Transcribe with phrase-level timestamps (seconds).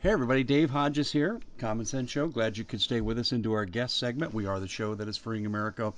[0.00, 2.28] Hey everybody, Dave Hodges here, Common Sense Show.
[2.28, 4.32] Glad you could stay with us into our guest segment.
[4.32, 5.92] We are the show that is freeing America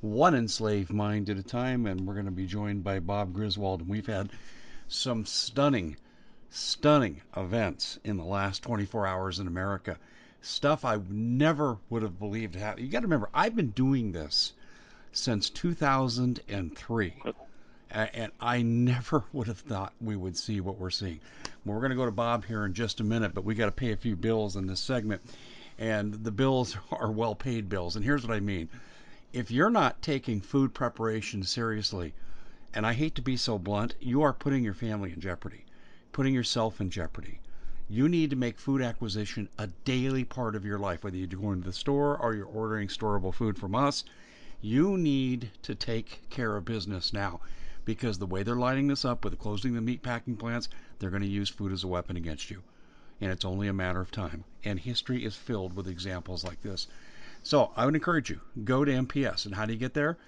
[0.00, 3.82] one enslaved mind at a time, and we're going to be joined by Bob Griswold.
[3.82, 4.30] And we've had
[4.88, 5.96] some stunning,
[6.50, 9.96] stunning events in the last 24 hours in America.
[10.40, 12.84] Stuff I never would have believed happened.
[12.84, 14.54] You got to remember, I've been doing this
[15.12, 17.22] since 2003
[17.90, 21.20] and I never would have thought we would see what we're seeing.
[21.66, 23.66] Well, we're going to go to Bob here in just a minute, but we got
[23.66, 25.20] to pay a few bills in this segment,
[25.80, 27.96] and the bills are well paid bills.
[27.96, 28.68] And here's what I mean
[29.32, 32.14] if you're not taking food preparation seriously,
[32.72, 35.64] and I hate to be so blunt, you are putting your family in jeopardy,
[36.12, 37.40] putting yourself in jeopardy.
[37.88, 41.62] You need to make food acquisition a daily part of your life, whether you're going
[41.62, 44.04] to the store or you're ordering storable food from us.
[44.60, 47.40] You need to take care of business now
[47.84, 50.68] because the way they're lining this up with closing the meat packing plants,
[50.98, 52.62] they're going to use food as a weapon against you.
[53.20, 54.44] And it's only a matter of time.
[54.64, 56.86] And history is filled with examples like this.
[57.42, 59.46] So I would encourage you, go to MPS.
[59.46, 60.18] And how do you get there?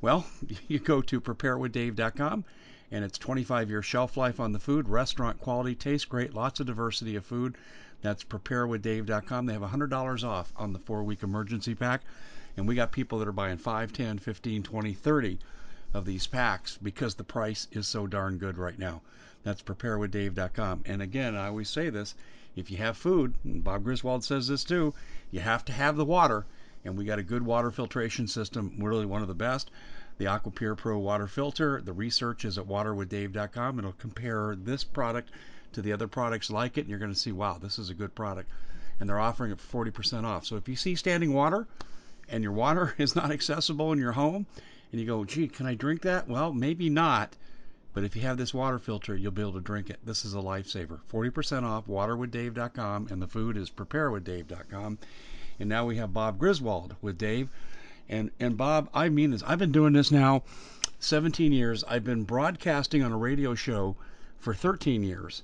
[0.00, 0.26] Well,
[0.68, 2.44] you go to preparewithdave.com
[2.90, 6.66] and it's 25 year shelf life on the food, restaurant quality, tastes great, lots of
[6.66, 7.56] diversity of food.
[8.02, 9.46] That's preparewithdave.com.
[9.46, 12.02] They have $100 off on the four week emergency pack.
[12.56, 15.38] And we got people that are buying 5, 10, 15, 20, 30
[15.94, 19.02] of these packs because the price is so darn good right now.
[19.46, 20.82] That's preparewithdave.com.
[20.86, 22.16] And again, I always say this
[22.56, 24.92] if you have food, and Bob Griswold says this too,
[25.30, 26.44] you have to have the water.
[26.84, 29.70] And we got a good water filtration system, really one of the best.
[30.18, 31.80] The AquaPure Pro water filter.
[31.80, 33.78] The research is at waterwithdave.com.
[33.78, 35.30] It'll compare this product
[35.74, 37.94] to the other products like it, and you're going to see, wow, this is a
[37.94, 38.50] good product.
[38.98, 40.44] And they're offering it for 40% off.
[40.44, 41.68] So if you see standing water
[42.28, 44.44] and your water is not accessible in your home,
[44.90, 46.26] and you go, gee, can I drink that?
[46.26, 47.36] Well, maybe not.
[47.96, 50.00] But if you have this water filter, you'll be able to drink it.
[50.04, 51.00] This is a lifesaver.
[51.10, 54.98] 40% off, waterwithdave.com, and the food is preparewithdave.com.
[55.58, 57.48] And now we have Bob Griswold with Dave.
[58.06, 59.42] And, and Bob, I mean this.
[59.44, 60.42] I've been doing this now
[60.98, 61.84] 17 years.
[61.84, 63.96] I've been broadcasting on a radio show
[64.38, 65.42] for 13 years.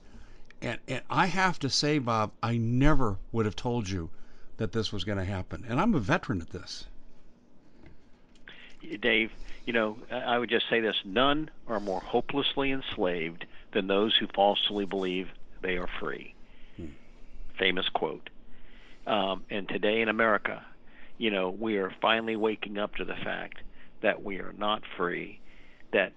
[0.60, 4.10] And, and I have to say, Bob, I never would have told you
[4.58, 5.64] that this was going to happen.
[5.66, 6.84] And I'm a veteran at this.
[9.00, 9.32] Dave,
[9.64, 14.26] you know, I would just say this none are more hopelessly enslaved than those who
[14.34, 15.28] falsely believe
[15.62, 16.34] they are free.
[16.76, 16.86] Hmm.
[17.58, 18.28] Famous quote.
[19.06, 20.64] Um, and today in America,
[21.18, 23.58] you know, we are finally waking up to the fact
[24.02, 25.40] that we are not free,
[25.92, 26.12] that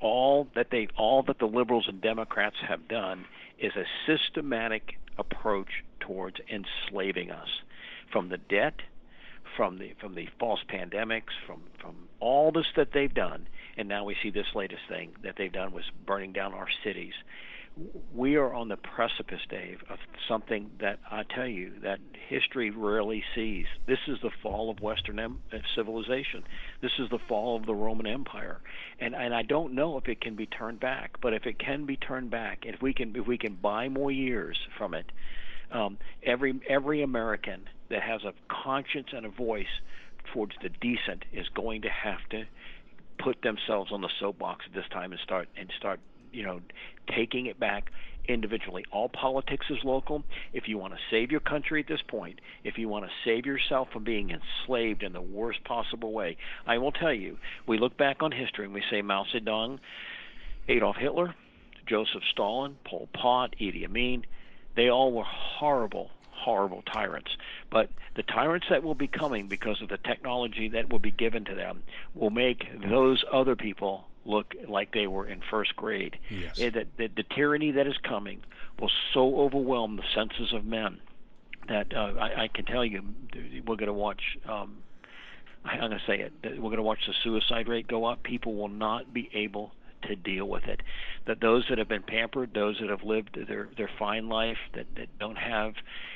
[0.00, 3.24] all that they all that the liberals and Democrats have done
[3.58, 7.48] is a systematic approach towards enslaving us
[8.10, 8.74] from the debt
[9.56, 14.04] from the from the false pandemics, from from all this that they've done, and now
[14.04, 17.14] we see this latest thing that they've done was burning down our cities.
[18.14, 19.98] We are on the precipice, Dave, of
[20.28, 23.64] something that I tell you that history rarely sees.
[23.86, 26.44] This is the fall of Western em- uh, civilization.
[26.82, 28.60] This is the fall of the Roman Empire,
[29.00, 31.20] and and I don't know if it can be turned back.
[31.22, 34.10] But if it can be turned back, if we can if we can buy more
[34.10, 35.06] years from it,
[35.72, 39.80] um, every every American that has a conscience and a voice
[40.32, 42.44] towards the decent is going to have to
[43.18, 46.00] put themselves on the soapbox at this time and start and start
[46.32, 46.60] you know
[47.14, 47.90] taking it back
[48.28, 48.84] individually.
[48.92, 50.22] All politics is local.
[50.52, 53.46] If you want to save your country at this point, if you want to save
[53.46, 57.96] yourself from being enslaved in the worst possible way, I will tell you, we look
[57.96, 59.78] back on history and we say Mao Zedong,
[60.68, 61.34] Adolf Hitler,
[61.88, 64.24] Joseph Stalin, Pol Pot, Idi Amin,
[64.74, 67.36] they all were horrible, horrible tyrants.
[67.70, 71.44] But the tyrants that will be coming because of the technology that will be given
[71.46, 71.82] to them
[72.14, 76.18] will make those other people look like they were in first grade.
[76.30, 76.58] Yes.
[76.58, 78.40] It, the, the, the tyranny that is coming
[78.78, 81.00] will so overwhelm the senses of men
[81.68, 83.02] that uh, I, I can tell you
[83.66, 84.38] we're going to watch.
[84.48, 84.78] Um,
[85.64, 86.32] I'm going to say it.
[86.42, 88.24] We're going to watch the suicide rate go up.
[88.24, 90.80] People will not be able to deal with it.
[91.26, 94.86] That those that have been pampered, those that have lived their their fine life, that
[94.96, 95.74] that don't have,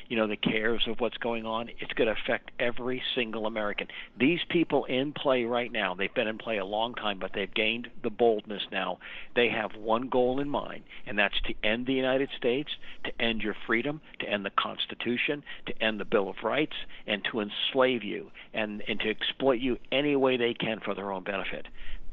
[0.09, 3.87] you know, the cares of what's going on, it's going to affect every single American.
[4.19, 7.53] These people in play right now, they've been in play a long time, but they've
[7.53, 8.99] gained the boldness now.
[9.35, 12.71] They have one goal in mind, and that's to end the United States,
[13.05, 16.77] to end your freedom, to end the Constitution, to end the Bill of Rights,
[17.07, 21.13] and to enslave you and and to exploit you any way they can for their
[21.13, 21.67] own benefit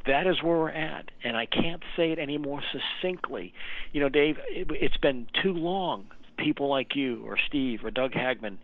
[0.06, 3.54] that is where we're at, and I can't say it any more succinctly.
[3.92, 6.08] You know, Dave, it, it's been too long.
[6.38, 8.58] People like you or Steve or Doug Hagmann,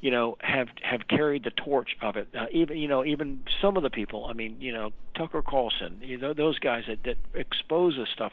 [0.00, 2.28] you know, have have carried the torch of it.
[2.38, 4.26] Uh, even you know, even some of the people.
[4.26, 5.98] I mean, you know, Tucker Carlson.
[6.02, 8.32] You know, those guys that that expose this stuff.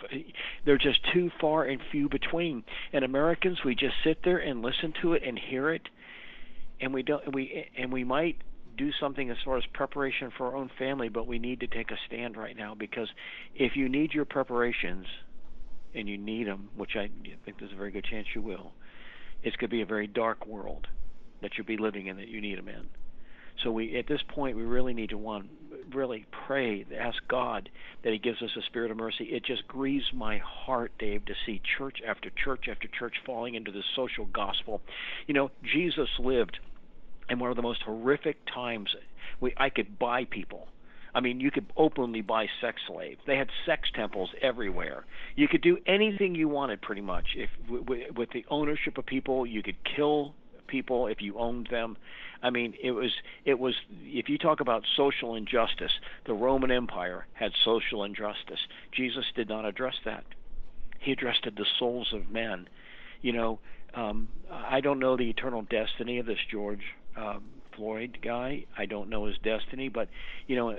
[0.66, 2.64] They're just too far and few between.
[2.92, 5.90] And Americans, we just sit there and listen to it and hear it,
[6.80, 7.34] and we don't.
[7.34, 8.38] We and we might
[8.78, 11.92] do something as far as preparation for our own family, but we need to take
[11.92, 13.10] a stand right now because
[13.56, 15.06] if you need your preparations
[15.94, 17.10] and you need them, which I
[17.46, 18.72] think there's a very good chance you will,
[19.44, 20.88] it's going to be a very dark world
[21.42, 22.88] that you'll be living in that you need them in.
[23.64, 25.50] So we, at this point, we really need to one,
[25.94, 27.70] really pray, ask God
[28.04, 29.26] that He gives us a spirit of mercy.
[29.26, 33.72] It just grieves my heart, Dave, to see church after church after church falling into
[33.72, 34.82] this social gospel.
[35.28, 36.58] You know, Jesus lived
[37.30, 38.96] in one of the most horrific times.
[39.40, 40.68] We, I could buy people.
[41.16, 43.22] I mean, you could openly buy sex slaves.
[43.28, 45.06] They had sex temples everywhere.
[45.36, 47.36] You could do anything you wanted, pretty much.
[47.36, 50.34] If with, the ownership of people, you could kill
[50.68, 51.98] people if you owned them.
[52.42, 53.12] I mean, it was
[53.46, 55.92] it was if you talk about social injustice,
[56.26, 58.60] the Roman Empire had social injustice.
[58.92, 60.26] Jesus did not address that.
[61.00, 62.68] He addressed the souls of men.
[63.22, 63.60] You know,
[63.94, 66.82] um, I don't know the eternal destiny of this George
[67.16, 67.44] um,
[67.76, 68.66] Floyd guy.
[68.78, 70.10] I don't know his destiny, but
[70.48, 70.78] you know,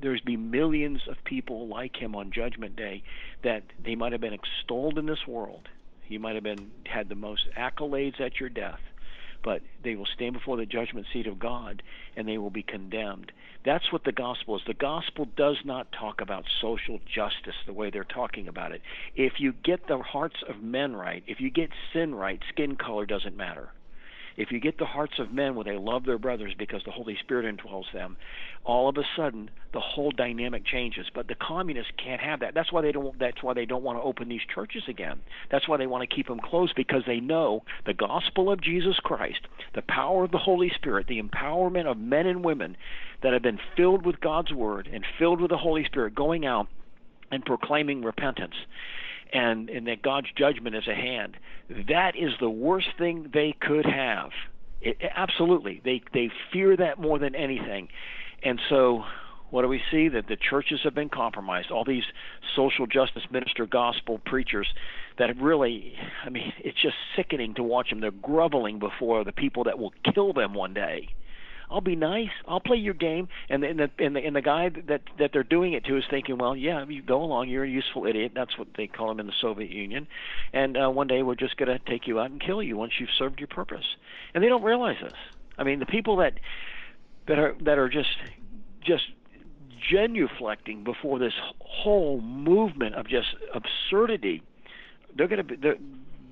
[0.00, 3.02] there's be millions of people like him on Judgment Day
[3.42, 5.68] that they might have been extolled in this world.
[6.08, 8.80] You might have been had the most accolades at your death,
[9.42, 11.82] but they will stand before the judgment seat of God
[12.16, 13.32] and they will be condemned.
[13.64, 14.62] That's what the gospel is.
[14.66, 18.82] The gospel does not talk about social justice the way they're talking about it.
[19.14, 23.06] If you get the hearts of men right, if you get sin right, skin color
[23.06, 23.70] doesn't matter.
[24.36, 27.16] If you get the hearts of men where they love their brothers because the Holy
[27.20, 28.16] Spirit indwells them,
[28.64, 31.06] all of a sudden the whole dynamic changes.
[31.14, 32.54] But the communists can't have that.
[32.54, 33.18] That's why they don't.
[33.18, 35.20] That's why they don't want to open these churches again.
[35.50, 38.96] That's why they want to keep them closed because they know the gospel of Jesus
[39.02, 39.40] Christ,
[39.74, 42.76] the power of the Holy Spirit, the empowerment of men and women
[43.22, 46.68] that have been filled with God's word and filled with the Holy Spirit, going out
[47.30, 48.54] and proclaiming repentance
[49.32, 51.36] and and that God's judgment is at hand.
[51.88, 54.30] That is the worst thing they could have.
[54.80, 57.88] It, absolutely, they they fear that more than anything,
[58.42, 59.04] and so
[59.52, 60.08] what do we see?
[60.08, 61.70] That the churches have been compromised.
[61.70, 62.04] All these
[62.56, 64.66] social justice minister gospel preachers
[65.18, 65.92] that have really,
[66.24, 68.00] I mean, it's just sickening to watch them.
[68.00, 71.10] They're groveling before the people that will kill them one day.
[71.72, 72.28] I'll be nice.
[72.46, 73.28] I'll play your game.
[73.48, 75.96] And the, and the and the and the guy that that they're doing it to
[75.96, 77.48] is thinking, well, yeah, you go along.
[77.48, 78.32] You're a useful idiot.
[78.34, 80.06] That's what they call him in the Soviet Union.
[80.52, 82.92] And uh, one day we're just going to take you out and kill you once
[83.00, 83.84] you've served your purpose.
[84.34, 85.14] And they don't realize this.
[85.58, 86.34] I mean, the people that
[87.26, 88.16] that are that are just
[88.84, 89.04] just
[89.92, 94.42] genuflecting before this whole movement of just absurdity,
[95.16, 95.56] they're going to be.
[95.56, 95.78] They're,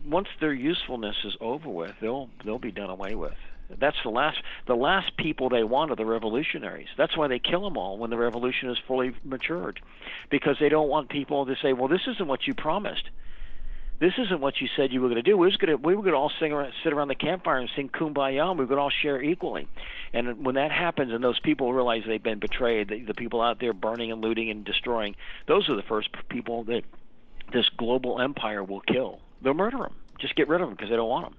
[0.07, 3.37] Once their usefulness is over with, they'll they'll be done away with.
[3.79, 6.89] That's the last the last people they want are the revolutionaries.
[6.97, 9.81] That's why they kill them all when the revolution is fully matured,
[10.31, 13.09] because they don't want people to say, "Well, this isn't what you promised.
[13.99, 15.37] This isn't what you said you were going to do.
[15.37, 17.91] We to we were going to all sing around, sit around the campfire and sing
[17.91, 18.51] Kumbaya.
[18.51, 19.69] And we to all share equally."
[20.13, 23.61] And when that happens, and those people realize they've been betrayed, the, the people out
[23.61, 25.15] there burning and looting and destroying,
[25.47, 26.83] those are the first people that
[27.53, 29.21] this global empire will kill.
[29.43, 29.95] They'll murder them.
[30.19, 31.37] Just get rid of them because they don't want them.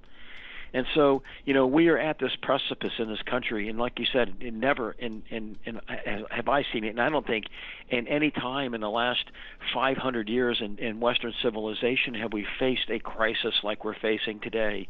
[0.73, 4.05] And so, you know, we are at this precipice in this country, and like you
[4.11, 5.81] said, it never in, in, in
[6.29, 7.45] have I seen it, and I don't think
[7.89, 9.25] in any time in the last
[9.73, 14.87] 500 years in, in Western civilization have we faced a crisis like we're facing today.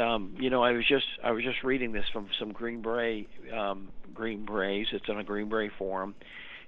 [0.00, 3.28] Um, you know, I was just I was just reading this from some Green Beret
[3.52, 4.88] um, Green Berets.
[4.92, 6.14] It's on a Green Beret forum.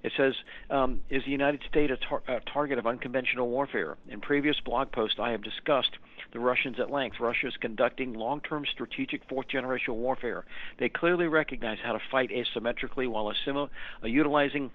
[0.03, 0.35] It says,
[0.71, 3.97] um, Is the United States a, tar- a target of unconventional warfare?
[4.09, 5.91] In previous blog posts, I have discussed
[6.33, 7.17] the Russians at length.
[7.21, 10.45] Russia is conducting long term strategic fourth generation warfare.
[10.79, 13.71] They clearly recognize how to fight asymmetrically while assimil-
[14.03, 14.71] uh, utilizing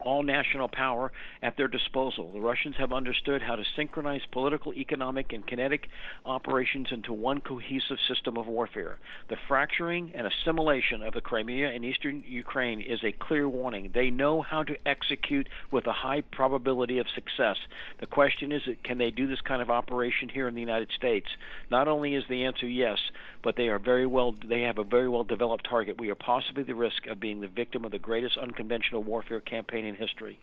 [0.00, 2.32] all national power at their disposal.
[2.32, 5.88] The Russians have understood how to synchronize political, economic, and kinetic
[6.24, 8.98] operations into one cohesive system of warfare.
[9.28, 13.90] The fracturing and assimilation of the Crimea and eastern Ukraine is a clear warning.
[13.94, 17.56] They know how to execute with a high probability of success.
[18.00, 21.26] The question is, can they do this kind of operation here in the United States?
[21.70, 22.98] Not only is the answer yes,
[23.42, 26.00] but they are very well they have a very well developed target.
[26.00, 29.84] We are possibly the risk of being the victim of the greatest unconventional warfare campaign
[29.90, 30.38] in history.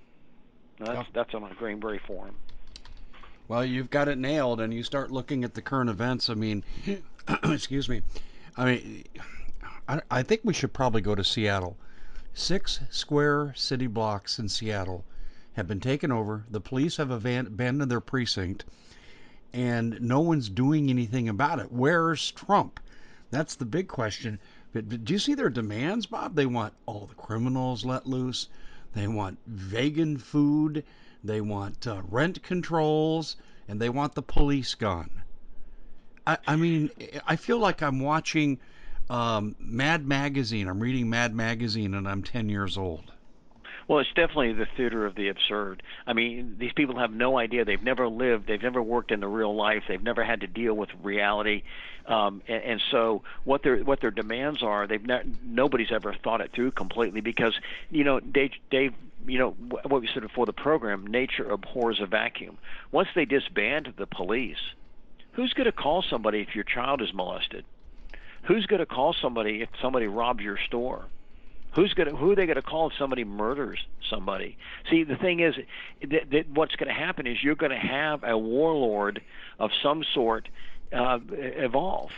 [0.80, 2.36] Now that's, that's on a Green Beret forum.
[3.48, 6.30] Well, you've got it nailed, and you start looking at the current events.
[6.30, 6.63] I mean,
[7.44, 8.01] excuse me.
[8.58, 9.04] I mean,
[9.88, 11.77] I, I think we should probably go to Seattle.
[12.34, 15.06] Six square city blocks in Seattle
[15.54, 16.44] have been taken over.
[16.51, 18.66] The police have abandoned their precinct,
[19.54, 21.72] and no one's doing anything about it.
[21.72, 22.80] Where's Trump?
[23.32, 24.39] That's the big question.
[24.74, 26.36] But, but do you see their demands, Bob?
[26.36, 28.50] They want all the criminals let loose.
[28.98, 30.84] They want vegan food.
[31.24, 33.36] They want uh, rent controls,
[33.68, 35.24] and they want the police gone.
[36.25, 36.89] I, I mean,
[37.25, 38.60] I feel like I'm watching
[39.10, 40.68] um, Mad Magazine.
[40.68, 43.13] I'm reading Mad Magazine, and I'm 10 years old.
[43.88, 45.82] Well, it's definitely the theater of the absurd.
[46.06, 47.63] I mean, these people have no idea.
[47.63, 48.46] They've never lived.
[48.46, 49.84] They've never worked in the real life.
[49.88, 51.63] They've never had to deal with reality.
[52.06, 56.41] Um, and, and so, what their what their demands are, they've not, nobody's ever thought
[56.41, 57.53] it through completely because
[57.89, 58.94] you know, Dave, Dave
[59.25, 62.58] you know what we said before the program, nature abhors a vacuum.
[62.91, 64.74] Once they disband the police,
[65.34, 67.65] who's going to call somebody if your child is molested?
[68.44, 71.06] Who's going to call somebody if somebody robs your store?
[71.74, 74.58] Who's to who are they to call if somebody murders somebody?
[74.90, 75.56] See, the thing is
[76.02, 79.22] that, that what's going to happen is you're going to have a warlord
[79.60, 80.50] of some sort
[80.92, 82.12] uh, evolve.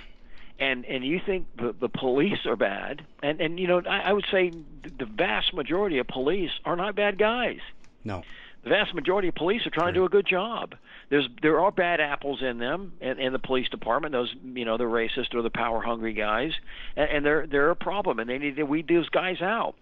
[0.59, 4.13] And and you think the, the police are bad, and and you know I, I
[4.13, 4.51] would say
[4.97, 7.59] the vast majority of police are not bad guys.
[8.03, 8.23] No
[8.69, 10.75] the vast majority of police are trying to do a good job.
[11.09, 14.11] There's there are bad apples in them in, in the police department.
[14.11, 16.51] Those you know the racist or the power hungry guys,
[16.95, 19.75] and, and they're they're a problem, and they need to weed those guys out.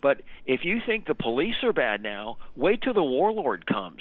[0.00, 4.00] But if you think the police are bad now, wait till the warlord comes,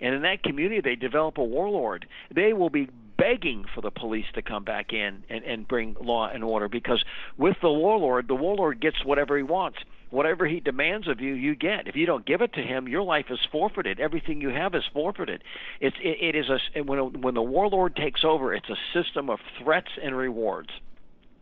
[0.00, 2.06] and in that community they develop a warlord.
[2.34, 6.28] They will be begging for the police to come back in and, and bring law
[6.28, 7.04] and order because
[7.36, 9.78] with the warlord, the warlord gets whatever he wants
[10.10, 11.86] whatever he demands of you, you get.
[11.86, 14.00] If you don't give it to him, your life is forfeited.
[14.00, 15.42] Everything you have is forfeited.
[15.80, 19.40] It's it, it is a when when the warlord takes over, it's a system of
[19.62, 20.70] threats and rewards.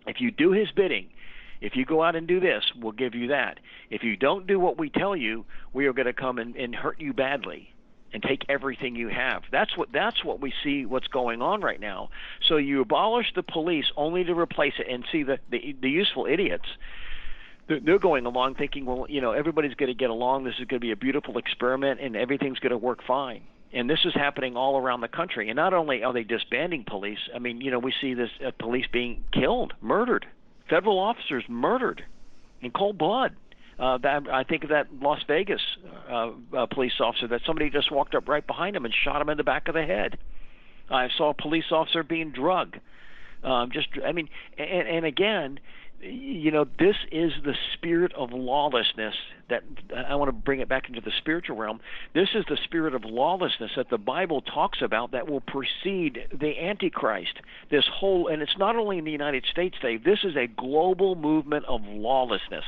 [0.06, 1.08] If you do his bidding,
[1.60, 3.58] if you go out and do this, we'll give you that.
[3.90, 6.74] If you don't do what we tell you, we are going to come and, and
[6.74, 7.72] hurt you badly
[8.12, 9.42] and take everything you have.
[9.50, 12.10] That's what that's what we see what's going on right now.
[12.48, 16.26] So you abolish the police only to replace it and see the the, the useful
[16.26, 16.66] idiots
[17.68, 20.44] they're going along thinking, well, you know, everybody's going to get along.
[20.44, 23.42] This is going to be a beautiful experiment, and everything's going to work fine.
[23.72, 25.48] And this is happening all around the country.
[25.48, 28.52] And not only are they disbanding police, I mean, you know, we see this uh,
[28.58, 30.26] police being killed, murdered,
[30.70, 32.04] federal officers murdered
[32.62, 33.34] in cold blood.
[33.78, 35.60] Uh, that, I think of that Las Vegas
[36.08, 39.28] uh, uh, police officer that somebody just walked up right behind him and shot him
[39.28, 40.16] in the back of the head.
[40.88, 42.78] I saw a police officer being drugged.
[43.44, 45.60] Um, just, I mean, and, and again,
[46.00, 49.14] you know, this is the spirit of lawlessness
[49.48, 49.62] that
[49.94, 51.80] I want to bring it back into the spiritual realm.
[52.14, 56.58] This is the spirit of lawlessness that the Bible talks about that will precede the
[56.60, 57.40] Antichrist.
[57.70, 61.14] This whole, and it's not only in the United States, Dave, this is a global
[61.14, 62.64] movement of lawlessness.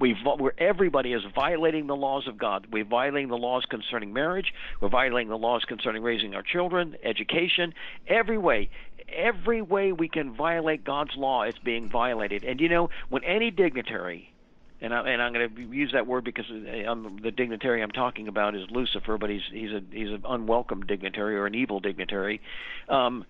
[0.00, 2.66] We, where everybody is violating the laws of God.
[2.72, 4.54] We're violating the laws concerning marriage.
[4.80, 7.74] We're violating the laws concerning raising our children, education,
[8.08, 8.70] every way.
[9.08, 12.44] Every way we can violate God's law, it's being violated.
[12.44, 14.32] And you know, when any dignitary,
[14.80, 18.28] and, I, and I'm going to use that word because I'm, the dignitary I'm talking
[18.28, 22.40] about is Lucifer, but he's he's a he's an unwelcome dignitary or an evil dignitary.
[22.88, 23.26] Um,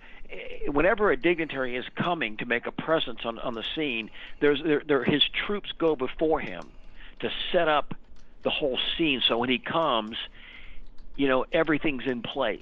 [0.68, 4.10] whenever a dignitary is coming to make a presence on, on the scene,
[4.40, 6.68] there's there, there his troops go before him
[7.20, 7.94] to set up
[8.42, 9.22] the whole scene.
[9.26, 10.16] So when he comes,
[11.16, 12.60] you know everything's in place.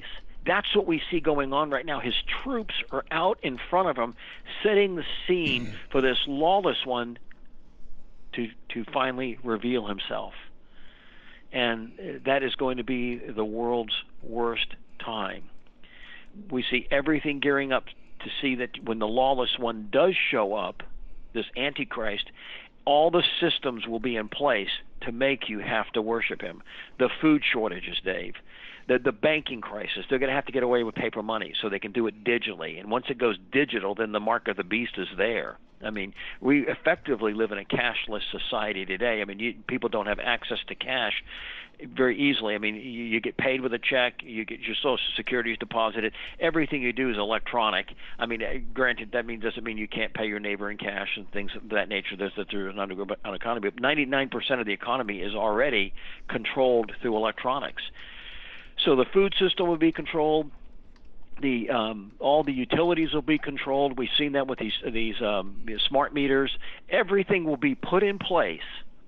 [0.49, 2.01] That's what we see going on right now.
[2.01, 4.17] His troops are out in front of him,
[4.65, 5.77] setting the scene mm-hmm.
[5.91, 7.19] for this lawless one
[8.33, 10.35] to to finally reveal himself.
[11.53, 15.45] And uh, that is going to be the world's worst time
[16.51, 17.87] we see everything gearing up
[18.21, 20.83] to see that when the lawless one does show up,
[21.35, 22.31] this Antichrist,
[22.85, 24.71] all the systems will be in place
[25.03, 26.63] to make you have to worship him.
[26.99, 28.35] The food shortages, Dave.
[28.89, 31.69] The, the banking crisis, they're going to have to get away with paper money so
[31.69, 32.81] they can do it digitally.
[32.81, 35.59] And once it goes digital, then the mark of the beast is there.
[35.85, 39.21] I mean, we effectively live in a cashless society today.
[39.21, 41.23] I mean, you, people don't have access to cash
[41.95, 42.55] very easily.
[42.55, 45.59] I mean, you, you get paid with a check, you get your Social Security is
[45.59, 46.13] deposited.
[46.41, 47.87] Everything you do is electronic.
[48.19, 51.09] I mean, uh, granted, that means doesn't mean you can't pay your neighbor in cash
[51.17, 52.17] and things of that nature.
[52.17, 55.93] There's that there's an, under, an economy, but 99% of the economy is already
[56.29, 57.83] controlled through electronics.
[58.85, 60.51] So the food system will be controlled
[61.41, 63.99] the um, all the utilities will be controlled.
[63.99, 66.51] We've seen that with these these um, smart meters.
[66.91, 68.61] Everything will be put in place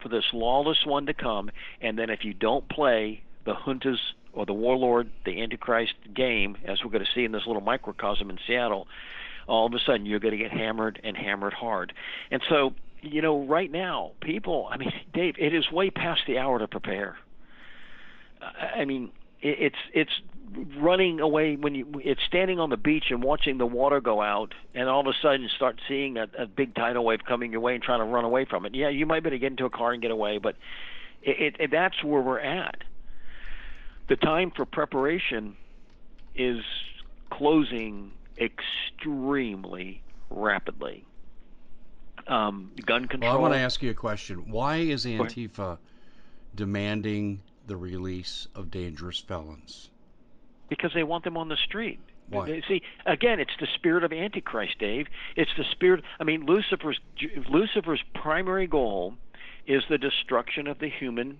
[0.02, 1.50] for this lawless one to come,
[1.80, 3.98] and then if you don't play the juntas
[4.32, 8.30] or the warlord, the antichrist game, as we're going to see in this little microcosm
[8.30, 8.86] in Seattle,
[9.48, 11.92] all of a sudden you're going to get hammered and hammered hard.
[12.30, 16.38] And so, you know, right now, people, I mean, Dave, it is way past the
[16.38, 17.16] hour to prepare.
[18.40, 19.10] I mean,
[19.42, 20.12] it's it's
[20.76, 24.52] running away when you it's standing on the beach and watching the water go out
[24.74, 27.74] and all of a sudden start seeing a, a big tidal wave coming your way
[27.74, 28.74] and trying to run away from it.
[28.74, 30.56] Yeah you might be able to get into a car and get away but
[31.22, 32.82] it, it, that's where we're at.
[34.08, 35.56] The time for preparation
[36.34, 36.62] is
[37.30, 41.04] closing extremely rapidly.
[42.26, 44.50] Um, gun control well, i want to ask you a question.
[44.50, 45.78] Why is antifa
[46.54, 47.40] demanding
[47.70, 49.90] the release of dangerous felons
[50.68, 52.00] because they want them on the street.
[52.28, 52.60] Why?
[52.66, 55.06] See, again, it's the spirit of Antichrist, Dave.
[55.36, 56.02] It's the spirit.
[56.18, 56.98] I mean, Lucifer's
[57.48, 59.14] Lucifer's primary goal
[59.68, 61.38] is the destruction of the human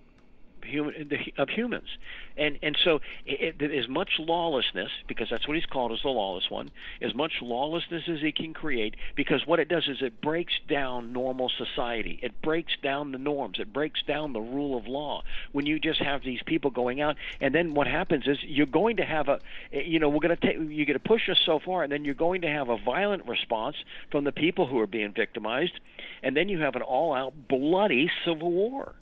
[0.70, 1.88] human of humans,
[2.36, 6.08] and and so it, it, as much lawlessness because that's what he's called as the
[6.08, 6.70] lawless one,
[7.02, 8.96] as much lawlessness as he can create.
[9.16, 12.18] Because what it does is it breaks down normal society.
[12.22, 13.58] It breaks down the norms.
[13.58, 15.22] It breaks down the rule of law.
[15.52, 18.96] When you just have these people going out, and then what happens is you're going
[18.96, 19.40] to have a,
[19.72, 22.04] you know, we're going to take you're going to push us so far, and then
[22.04, 23.76] you're going to have a violent response
[24.10, 25.78] from the people who are being victimized,
[26.22, 28.94] and then you have an all-out bloody civil war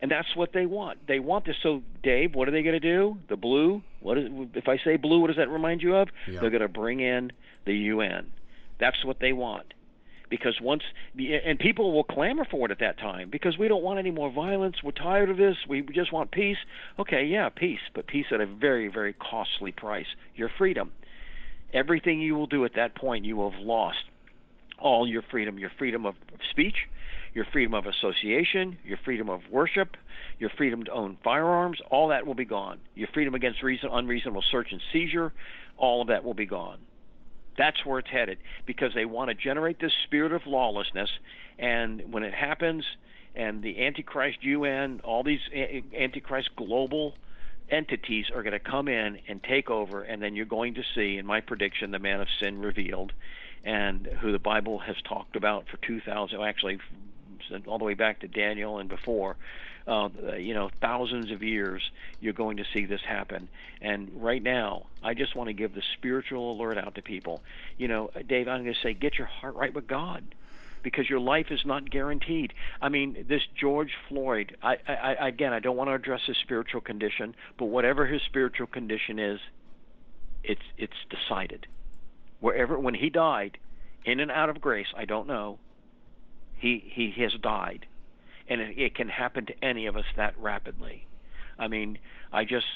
[0.00, 1.06] and that's what they want.
[1.06, 1.56] They want this.
[1.62, 3.18] So, Dave, what are they going to do?
[3.28, 3.82] The blue.
[4.00, 4.28] What is?
[4.54, 6.08] If I say blue, what does that remind you of?
[6.28, 6.40] Yeah.
[6.40, 7.32] They're going to bring in
[7.66, 8.28] the UN.
[8.78, 9.74] That's what they want.
[10.30, 10.82] Because once
[11.16, 14.30] and people will clamor for it at that time because we don't want any more
[14.30, 14.76] violence.
[14.84, 15.56] We're tired of this.
[15.66, 16.58] We just want peace.
[16.98, 20.06] Okay, yeah, peace, but peace at a very, very costly price.
[20.36, 20.92] Your freedom.
[21.72, 23.98] Everything you will do at that point, you will have lost
[24.78, 25.58] all your freedom.
[25.58, 26.14] Your freedom of
[26.50, 26.76] speech,
[27.34, 29.96] your freedom of association, your freedom of worship,
[30.38, 32.78] your freedom to own firearms, all that will be gone.
[32.94, 35.32] Your freedom against reason, unreasonable search and seizure,
[35.76, 36.78] all of that will be gone.
[37.56, 41.10] That's where it's headed because they want to generate this spirit of lawlessness,
[41.58, 42.84] and when it happens,
[43.34, 45.40] and the Antichrist UN, all these
[45.96, 47.14] Antichrist global
[47.70, 51.18] entities are going to come in and take over, and then you're going to see,
[51.18, 53.12] in my prediction, the man of sin revealed,
[53.64, 56.78] and who the Bible has talked about for 2,000, actually
[57.66, 59.36] all the way back to Daniel and before,
[59.86, 61.82] uh, you know, thousands of years,
[62.20, 63.48] you're going to see this happen.
[63.80, 67.42] And right now, I just want to give the spiritual alert out to people.
[67.78, 70.24] You know, Dave, I'm going to say, get your heart right with God
[70.82, 72.52] because your life is not guaranteed.
[72.80, 76.80] I mean, this George Floyd, I, I, again, I don't want to address his spiritual
[76.80, 79.40] condition, but whatever his spiritual condition is,
[80.44, 81.66] it's it's decided.
[82.40, 83.58] Wherever when he died,
[84.04, 85.58] in and out of grace, I don't know
[86.58, 87.86] he he has died,
[88.48, 91.06] and it, it can happen to any of us that rapidly.
[91.58, 91.98] I mean,
[92.32, 92.66] I just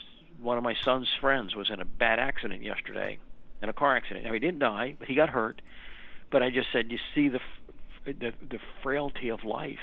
[0.41, 3.19] one of my son's friends was in a bad accident yesterday,
[3.63, 4.25] in a car accident.
[4.25, 5.63] Now he didn't die, but he got hurt.
[6.31, 7.41] But I just said, you see the
[8.05, 9.79] the, the frailty of life.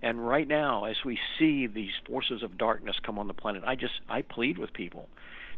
[0.00, 3.74] And right now, as we see these forces of darkness come on the planet, I
[3.74, 5.08] just I plead with people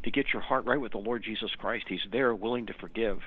[0.03, 1.85] to get your heart right with the Lord Jesus Christ.
[1.89, 3.21] He's there, willing to forgive.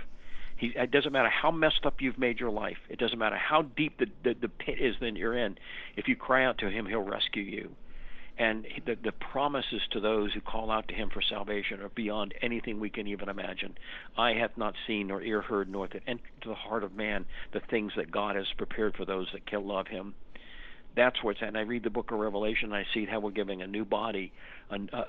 [0.57, 2.77] He, it doesn't matter how messed up you've made your life.
[2.89, 5.57] It doesn't matter how deep the, the, the pit is that you're in.
[5.95, 7.71] If you cry out to Him, He'll rescue you.
[8.37, 12.33] And the, the promises to those who call out to Him for salvation are beyond
[12.41, 13.77] anything we can even imagine.
[14.17, 17.25] I have not seen nor ear heard nor that enter to the heart of man
[17.51, 20.15] the things that God has prepared for those that can love Him
[20.95, 21.49] that's where it's at.
[21.49, 23.85] And I read the book of Revelation, and I see how we're giving a new
[23.85, 24.31] body
[24.71, 25.05] uh, uh,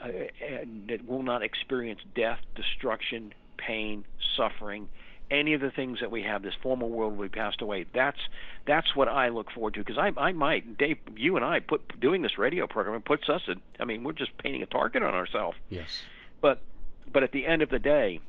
[0.88, 4.04] that will not experience death, destruction, pain,
[4.36, 4.88] suffering,
[5.30, 7.86] any of the things that we have, this former world we passed away.
[7.92, 8.18] That's
[8.66, 11.98] that's what I look forward to because I I might Dave, you and I put
[12.00, 13.42] doing this radio program it puts us.
[13.48, 15.56] In, I mean, we're just painting a target on ourselves.
[15.70, 16.02] Yes.
[16.40, 16.60] But
[17.12, 18.20] but at the end of the day,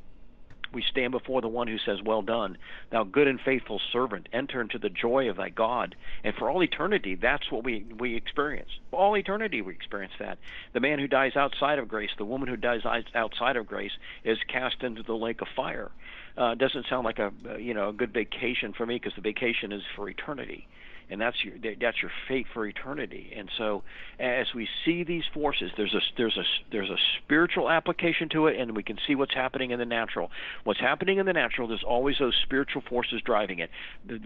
[0.75, 2.58] we stand before the one who says, Well done,
[2.91, 5.95] thou good and faithful servant, enter into the joy of thy God.
[6.23, 8.69] And for all eternity, that's what we, we experience.
[8.91, 10.38] For all eternity, we experience that.
[10.73, 12.81] The man who dies outside of grace, the woman who dies
[13.15, 15.91] outside of grace, is cast into the lake of fire
[16.38, 19.71] uh, doesn't sound like a you know a good vacation for me because the vacation
[19.71, 20.67] is for eternity
[21.09, 23.33] and that's your that's your fate for eternity.
[23.35, 23.83] And so,
[24.19, 28.59] as we see these forces, there's a there's a there's a spiritual application to it,
[28.59, 30.31] and we can see what's happening in the natural.
[30.63, 33.69] What's happening in the natural, there's always those spiritual forces driving it.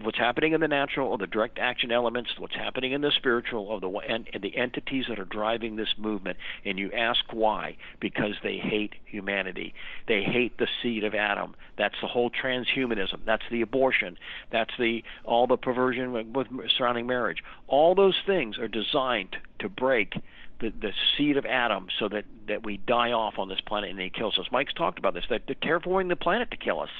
[0.02, 3.74] What's happening in the natural, or the direct action elements, what's happening in the spiritual,
[3.74, 6.38] of the and, and the entities that are driving this movement.
[6.64, 7.76] And you ask why?
[8.00, 9.74] Because they hate humanity.
[10.08, 11.54] They hate the seed of Adam.
[11.76, 13.20] That's the whole transhumanism.
[13.26, 14.16] That's the abortion.
[14.50, 17.42] That's the all the perversion with surrounding marriage.
[17.68, 20.14] All those things are designed to break
[20.60, 23.98] the, the seed of Adam so that, that we die off on this planet and
[23.98, 24.46] he kills us.
[24.52, 26.90] Mike's talked about this, that they're terraforming the planet to kill us.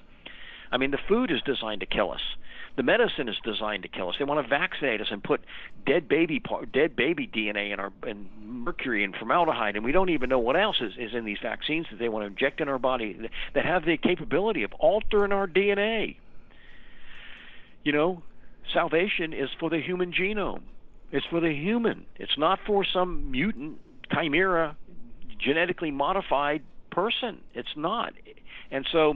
[0.73, 2.21] I mean, the food is designed to kill us.
[2.77, 4.15] The medicine is designed to kill us.
[4.19, 5.41] They want to vaccinate us and put
[5.85, 6.41] dead baby
[6.73, 10.57] dead baby DNA in our and mercury and formaldehyde, and we don't even know what
[10.57, 13.19] else is, is in these vaccines that they want to inject in our body
[13.55, 16.17] that have the capability of altering our DNA.
[17.83, 18.23] You know,
[18.73, 20.63] salvation is for the human genome.
[21.13, 22.07] It's for the human.
[22.17, 23.79] It's not for some mutant
[24.13, 24.77] chimera
[25.39, 27.41] genetically modified person.
[27.55, 28.13] It's not.
[28.71, 29.15] And so,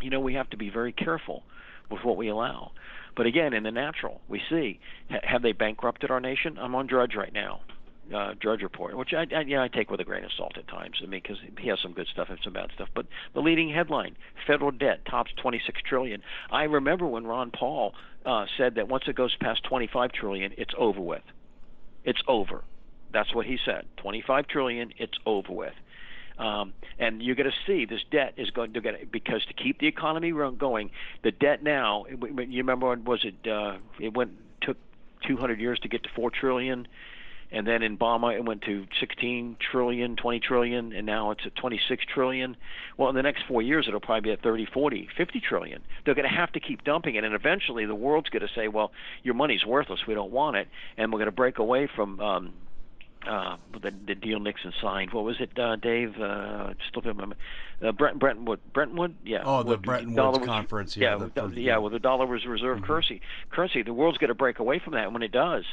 [0.00, 1.42] you know, we have to be very careful
[1.90, 2.72] with what we allow.
[3.16, 4.80] But again, in the natural, we see
[5.22, 6.58] have they bankrupted our nation?
[6.58, 7.60] I'm on Drudge right now,
[8.14, 10.66] uh, Drudge report, which I, I yeah I take with a grain of salt at
[10.68, 11.00] times.
[11.02, 12.88] I mean, because he has some good stuff and some bad stuff.
[12.94, 16.22] But the leading headline: federal debt tops 26 trillion.
[16.50, 17.94] I remember when Ron Paul
[18.24, 21.22] uh, said that once it goes past 25 trillion, it's over with.
[22.04, 22.64] It's over.
[23.12, 23.86] That's what he said.
[23.98, 24.92] 25 trillion.
[24.98, 25.74] It's over with.
[26.38, 29.78] Um, and you're going to see this debt is going to get because to keep
[29.78, 30.90] the economy going,
[31.22, 32.06] the debt now.
[32.08, 33.46] You remember was it?
[33.46, 34.78] Uh, it went took
[35.26, 36.88] 200 years to get to four trillion,
[37.52, 41.54] and then in Obama it went to 16 trillion, 20 trillion, and now it's at
[41.56, 42.56] 26 trillion.
[42.96, 45.82] Well, in the next four years it'll probably be at 30, 40, 50 trillion.
[46.04, 48.68] They're going to have to keep dumping it, and eventually the world's going to say,
[48.68, 52.20] well, your money's worthless, we don't want it, and we're going to break away from.
[52.20, 52.52] Um,
[53.28, 55.12] uh, the, the deal Nixon signed.
[55.12, 56.18] What was it, uh, Dave?
[56.18, 57.36] Uh, still remember.
[57.82, 59.42] Uh, Brent, Brentwood, Brentwood, yeah.
[59.44, 60.96] Oh, the Bretton Woods conference.
[60.96, 61.76] Yeah, yeah, the, the, yeah.
[61.78, 62.86] Well, the dollar was reserve mm-hmm.
[62.86, 63.20] currency.
[63.50, 63.82] Currency.
[63.82, 65.64] The world's going to break away from that, and when it does,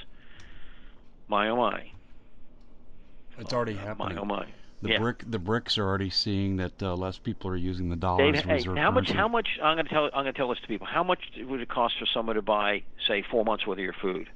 [1.28, 1.92] my oh my.
[3.40, 4.16] It's already uh, happening.
[4.16, 4.48] My oh my.
[4.82, 5.00] The yeah.
[5.00, 8.36] brick, the BRICS are already seeing that uh, less people are using the dollars.
[8.36, 8.92] Dave, hey, how currency.
[8.92, 9.12] much?
[9.12, 9.48] How much?
[9.62, 10.06] I'm going to tell.
[10.06, 10.86] I'm going to tell this to people.
[10.86, 13.96] How much would it cost for someone to buy, say, four months worth of your
[14.00, 14.30] food?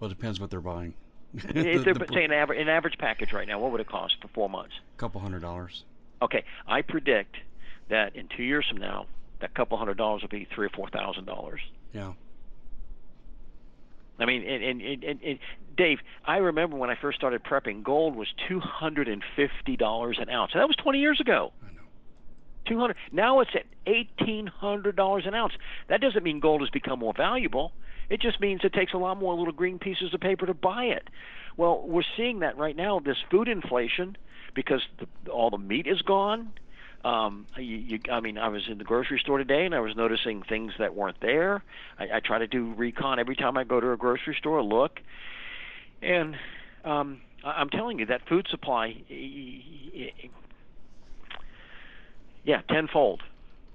[0.00, 0.94] Well, it depends what they're buying
[1.34, 1.42] if
[1.84, 4.28] they're the, say an average an average package right now, what would it cost for
[4.28, 4.74] four months?
[4.96, 5.84] A couple hundred dollars.
[6.22, 7.36] Okay, I predict
[7.88, 9.06] that in two years from now,
[9.40, 11.60] that couple hundred dollars will be three or four thousand dollars.
[11.92, 12.12] Yeah.
[14.18, 15.38] I mean, and, and, and, and
[15.76, 20.18] Dave, I remember when I first started prepping, gold was two hundred and fifty dollars
[20.20, 20.50] an ounce.
[20.52, 21.52] And that was twenty years ago.
[21.62, 21.82] I know.
[22.66, 22.96] Two hundred.
[23.12, 25.52] Now it's at eighteen hundred dollars an ounce.
[25.88, 27.72] That doesn't mean gold has become more valuable.
[28.10, 30.84] It just means it takes a lot more little green pieces of paper to buy
[30.84, 31.08] it.
[31.56, 33.00] Well, we're seeing that right now.
[33.00, 34.16] This food inflation,
[34.54, 36.52] because the, all the meat is gone.
[37.04, 39.94] Um, you, you, I mean, I was in the grocery store today and I was
[39.94, 41.62] noticing things that weren't there.
[41.98, 45.00] I, I try to do recon every time I go to a grocery store, look,
[46.02, 46.36] and
[46.84, 48.96] um, I'm telling you that food supply,
[52.44, 53.22] yeah, tenfold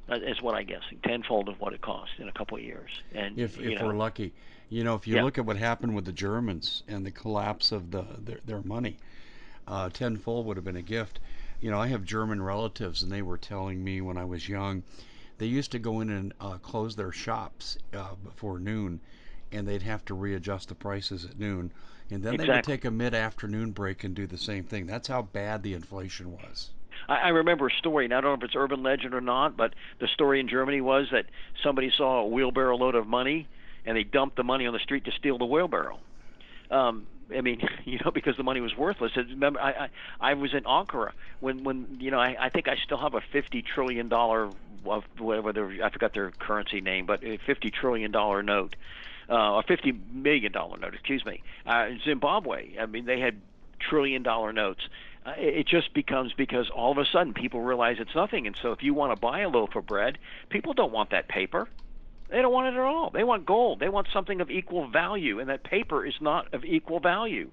[0.09, 2.89] is what I'm guessing, tenfold of what it costs in a couple of years.
[3.13, 4.33] And if if know, we're lucky,
[4.69, 5.23] you know, if you yeah.
[5.23, 8.97] look at what happened with the Germans and the collapse of the their, their money,
[9.67, 11.19] uh, tenfold would have been a gift.
[11.63, 14.83] You know, I have German relatives, and they were telling me when I was young,
[15.37, 18.99] they used to go in and uh, close their shops uh, before noon,
[19.49, 21.71] and they'd have to readjust the prices at noon,
[22.11, 22.47] and then exactly.
[22.47, 24.87] they would take a mid-afternoon break and do the same thing.
[24.87, 26.71] That's how bad the inflation was.
[27.07, 29.55] I, I remember a story, and I don't know if it's urban legend or not,
[29.55, 31.27] but the story in Germany was that
[31.63, 33.47] somebody saw a wheelbarrow load of money,
[33.85, 35.97] and they dumped the money on the street to steal the wheelbarrow.
[36.69, 39.11] Um, I mean, you know, because the money was worthless.
[39.15, 42.75] Remember, I, I I was in Ankara when when you know I, I think I
[42.83, 44.49] still have a fifty trillion dollar
[44.85, 48.75] of whatever I forgot their currency name, but a fifty trillion dollar note,
[49.29, 51.43] uh, a fifty million dollar note, excuse me.
[51.65, 52.77] Uh, Zimbabwe.
[52.79, 53.39] I mean, they had
[53.79, 54.81] trillion dollar notes
[55.25, 58.45] uh, it just becomes because all of a sudden people realize it's nothing.
[58.45, 60.17] And so if you want to buy a loaf of bread,
[60.49, 61.69] people don't want that paper.
[62.33, 63.11] They don't want it at all.
[63.13, 63.79] They want gold.
[63.79, 67.51] They want something of equal value, and that paper is not of equal value.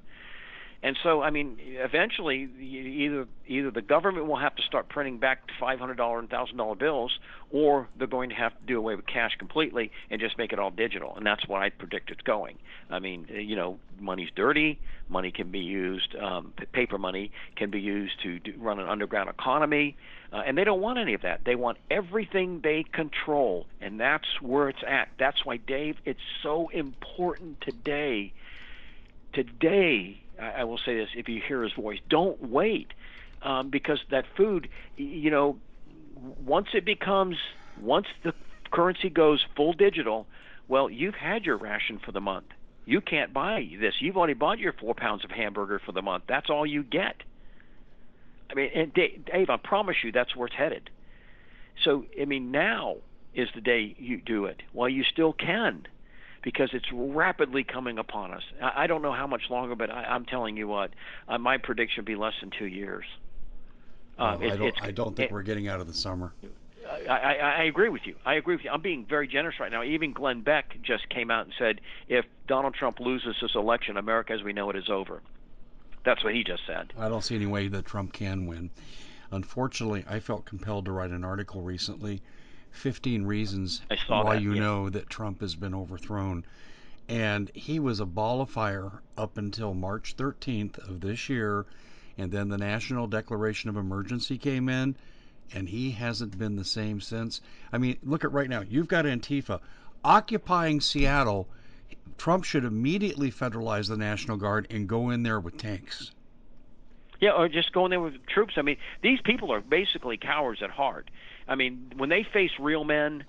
[0.83, 5.43] And so, I mean, eventually, either either the government will have to start printing back
[5.61, 7.19] five hundred dollar and thousand dollar bills,
[7.51, 10.59] or they're going to have to do away with cash completely and just make it
[10.59, 11.15] all digital.
[11.17, 12.57] And that's what I predict it's going.
[12.89, 14.79] I mean, you know, money's dirty.
[15.11, 16.17] Money can be used.
[16.17, 19.99] Um, paper money can be used to do, run an underground economy,
[20.33, 21.43] uh, and they don't want any of that.
[21.45, 25.09] They want everything they control, and that's where it's at.
[25.19, 28.33] That's why, Dave, it's so important today.
[29.35, 32.89] Today I, will say this: if you hear his voice, don't wait,
[33.43, 35.59] um, because that food, you know,
[36.45, 37.37] once it becomes,
[37.81, 38.33] once the
[38.71, 40.27] currency goes full digital,
[40.69, 42.47] well, you've had your ration for the month.
[42.87, 43.95] You can't buy this.
[44.01, 46.25] You've already bought your four pounds of hamburger for the month.
[46.29, 47.17] That's all you get.
[48.51, 50.91] I mean, and Dave, I promise you, that's where it's headed.
[51.85, 52.97] So, I mean, now
[53.35, 55.87] is the day you do it while you still can
[56.43, 58.43] because it's rapidly coming upon us.
[58.63, 60.91] I, I don't know how much longer, but I, I'm telling you what,
[61.29, 63.05] uh, my prediction would be less than two years.
[64.19, 66.33] Um, well, it, I, don't, I don't think it, we're getting out of the summer.
[67.09, 68.17] I, I, I agree with you.
[68.25, 68.71] I agree with you.
[68.71, 69.83] I'm being very generous right now.
[69.83, 74.33] Even Glenn Beck just came out and said, if Donald Trump loses this election, America
[74.33, 75.23] as we know it is over.
[76.05, 76.93] That's what he just said.
[76.99, 78.71] I don't see any way that Trump can win.
[79.31, 82.23] Unfortunately, I felt compelled to write an article recently
[82.73, 84.61] 15 reasons why that, you yeah.
[84.61, 86.45] know that Trump has been overthrown.
[87.09, 91.67] And he was a ball of fire up until March 13th of this year.
[92.17, 94.95] And then the National Declaration of Emergency came in,
[95.53, 97.41] and he hasn't been the same since.
[97.73, 98.61] I mean, look at right now.
[98.61, 99.61] You've got Antifa
[100.05, 101.49] occupying Seattle.
[102.19, 106.13] Trump should immediately federalize the National Guard and go in there with tanks.
[107.21, 108.55] Yeah, or just go in there with troops.
[108.57, 111.11] I mean, these people are basically cowards at heart.
[111.51, 113.25] I mean, when they face real men,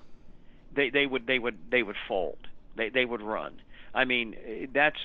[0.74, 2.38] they they would they would they would fold.
[2.78, 3.60] They they would run.
[3.94, 4.36] I mean,
[4.74, 5.00] that's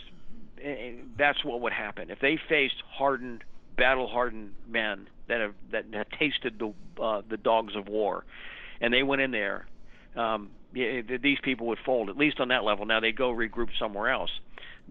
[1.18, 3.42] that's what would happen if they faced hardened,
[3.76, 8.24] battle-hardened men that have that have tasted the uh, the dogs of war,
[8.80, 9.66] and they went in there.
[10.14, 12.84] Um, yeah, these people would fold at least on that level.
[12.84, 14.30] Now they go regroup somewhere else.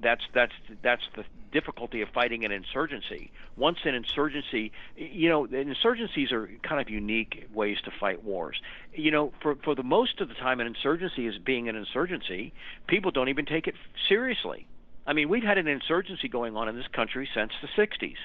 [0.01, 0.51] That's that's
[0.83, 3.31] that's the difficulty of fighting an insurgency.
[3.55, 8.57] Once an insurgency, you know, insurgencies are kind of unique ways to fight wars.
[8.93, 12.53] You know, for for the most of the time, an insurgency is being an insurgency.
[12.87, 13.75] People don't even take it
[14.09, 14.67] seriously.
[15.07, 18.17] I mean, we've had an insurgency going on in this country since the '60s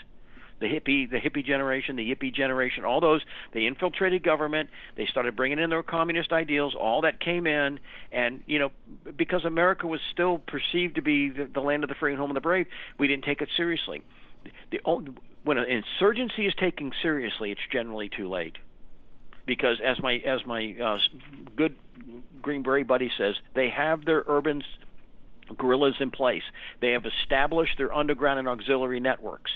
[0.60, 4.68] the hippie the hippie generation, the yippie generation, all those they infiltrated government.
[4.96, 6.74] They started bringing in their communist ideals.
[6.78, 7.80] All that came in,
[8.12, 8.70] and you know,
[9.16, 12.30] because America was still perceived to be the, the land of the free and home
[12.30, 12.66] of the brave,
[12.98, 14.02] we didn't take it seriously.
[14.70, 14.78] The,
[15.44, 18.56] when an insurgency is taken seriously, it's generally too late.
[19.46, 20.98] Because as my as my uh,
[21.56, 21.74] good
[22.42, 24.62] Green Beret buddy says, they have their urban
[25.56, 26.42] guerrillas in place.
[26.80, 29.50] They have established their underground and auxiliary networks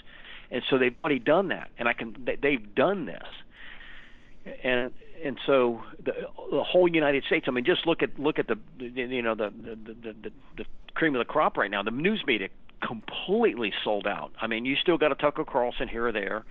[0.55, 4.93] and so they've already done that, and I can they've done this, and
[5.25, 6.13] and so the,
[6.53, 7.47] the whole United States.
[7.49, 10.65] I mean, just look at look at the you know the the, the the the
[10.95, 11.83] cream of the crop right now.
[11.83, 12.49] The news media
[12.87, 14.31] completely sold out.
[14.41, 16.45] I mean, you still got a Tucker Carlson here or there,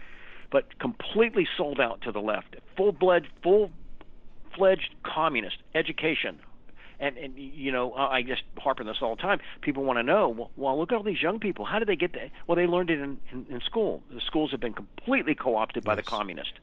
[0.52, 2.58] but completely sold out to the left.
[2.76, 3.72] Full blood, full
[4.58, 6.39] fledged communist education,
[7.04, 9.39] and and you know I just harp on this all the time.
[9.62, 11.66] People want to know, well, look at all these young people.
[11.66, 12.32] How did they get that?
[12.48, 14.02] Well, they learned it in, in, in school.
[14.12, 16.06] The schools have been completely co-opted by yes.
[16.06, 16.54] the communists.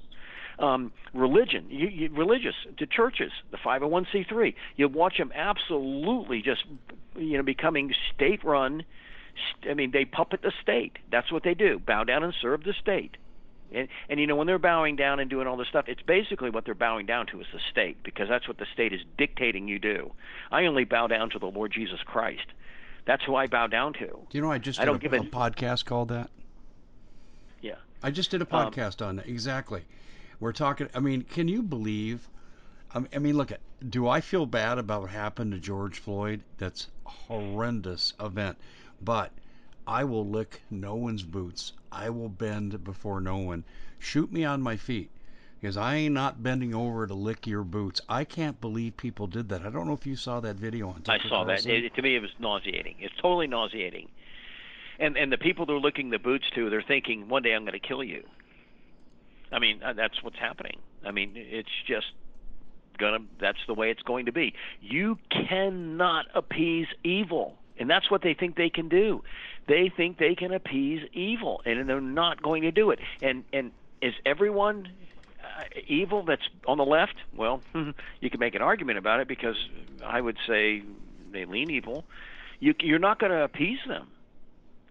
[0.58, 4.54] Um, religion, you, you, religious, to churches, the 501c3.
[4.76, 6.64] You watch them absolutely just,
[7.16, 8.84] you know, becoming state-run.
[9.68, 10.98] I mean, they puppet the state.
[11.10, 11.78] That's what they do.
[11.78, 13.16] Bow down and serve the state.
[13.72, 16.50] And, and you know when they're bowing down and doing all this stuff, it's basically
[16.50, 19.68] what they're bowing down to is the state because that's what the state is dictating
[19.68, 20.12] you do.
[20.50, 22.46] I only bow down to the Lord Jesus Christ.
[23.06, 24.06] That's who I bow down to.
[24.06, 26.30] Do you know I just did I don't a, give a, a podcast called that?
[27.60, 27.76] Yeah.
[28.02, 29.26] I just did a um, podcast um, on that.
[29.26, 29.82] Exactly.
[30.38, 30.88] We're talking.
[30.94, 32.28] I mean, can you believe?
[32.92, 33.60] I mean, look at.
[33.88, 36.42] Do I feel bad about what happened to George Floyd?
[36.58, 38.58] That's a horrendous event,
[39.00, 39.30] but
[39.90, 41.72] I will lick no one's boots.
[41.90, 43.64] I will bend before no one.
[43.98, 45.10] Shoot me on my feet
[45.60, 48.00] because I ain't not bending over to lick your boots.
[48.08, 49.66] I can't believe people did that.
[49.66, 51.02] I don't know if you saw that video on.
[51.02, 51.72] Tucker I saw Carlson.
[51.72, 51.84] that.
[51.86, 52.98] It, to me, it was nauseating.
[53.00, 54.08] It's totally nauseating.
[55.00, 57.72] And and the people they're licking the boots to, they're thinking one day I'm going
[57.72, 58.22] to kill you.
[59.50, 60.78] I mean, uh, that's what's happening.
[61.04, 62.12] I mean, it's just
[62.96, 63.24] gonna.
[63.40, 64.54] That's the way it's going to be.
[64.80, 69.24] You cannot appease evil and that's what they think they can do.
[69.70, 72.98] They think they can appease evil, and they're not going to do it.
[73.22, 73.70] And and
[74.02, 74.88] is everyone
[75.44, 77.14] uh, evil that's on the left?
[77.36, 77.62] Well,
[78.20, 79.54] you can make an argument about it because
[80.04, 80.82] I would say
[81.30, 82.04] they lean evil.
[82.58, 84.08] You, you're not going to appease them.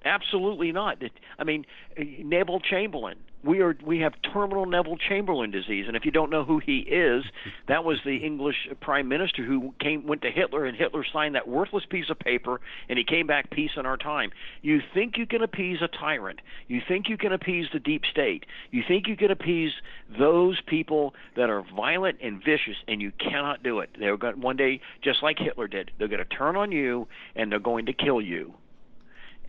[0.05, 0.97] Absolutely not.
[1.37, 1.65] I mean,
[1.97, 6.29] uh, Neville Chamberlain we are we have terminal Neville Chamberlain disease, and if you don't
[6.29, 7.23] know who he is,
[7.67, 11.47] that was the English prime minister who came went to Hitler, and Hitler signed that
[11.47, 12.59] worthless piece of paper,
[12.89, 14.31] and he came back peace in our time.
[14.61, 16.41] You think you can appease a tyrant?
[16.67, 18.45] You think you can appease the deep state?
[18.71, 19.71] You think you can appease
[20.17, 23.89] those people that are violent and vicious, and you cannot do it.
[23.97, 27.51] They're going one day, just like Hitler did, they're going to turn on you, and
[27.51, 28.53] they're going to kill you.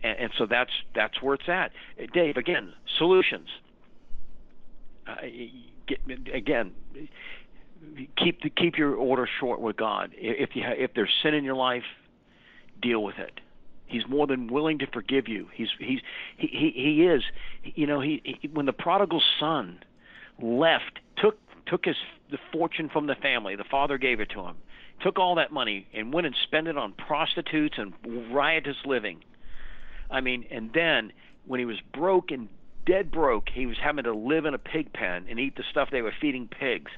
[0.03, 1.71] And, and so that's that's where it's at.
[2.13, 3.47] Dave, again, solutions
[5.07, 5.15] uh,
[5.87, 5.99] get,
[6.33, 6.71] again,
[8.17, 10.11] keep the, keep your order short with God.
[10.13, 11.83] If you ha- if there's sin in your life,
[12.81, 13.39] deal with it.
[13.85, 15.47] He's more than willing to forgive you.
[15.53, 15.99] He's he's
[16.37, 17.23] he he, he is.
[17.63, 19.79] You know he, he when the prodigal son
[20.41, 21.95] left, took took his
[22.29, 23.55] the fortune from the family.
[23.55, 24.55] The father gave it to him.
[25.03, 27.93] Took all that money and went and spent it on prostitutes and
[28.33, 29.23] riotous living.
[30.11, 31.13] I mean, and then
[31.45, 32.49] when he was broke and
[32.85, 33.49] dead broke.
[33.53, 36.13] He was having to live in a pig pen and eat the stuff they were
[36.19, 36.91] feeding pigs.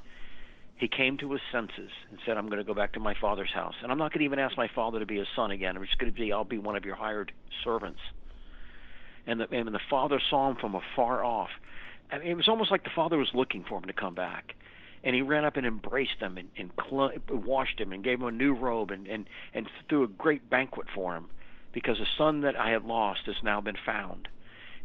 [0.76, 3.52] he came to his senses and said, I'm going to go back to my father's
[3.54, 3.76] house.
[3.82, 5.78] And I'm not going to even ask my father to be his son again.
[5.78, 7.32] I'm just going to be, I'll be one of your hired
[7.64, 8.00] servants.
[9.26, 11.50] And the, and the father saw him from afar off.
[12.12, 14.56] Mean, it was almost like the father was looking for him to come back.
[15.06, 18.28] And he ran up and embraced him and, and cl- washed him and gave him
[18.28, 21.28] a new robe and, and, and threw a great banquet for him
[21.74, 24.28] because the son that I had lost has now been found.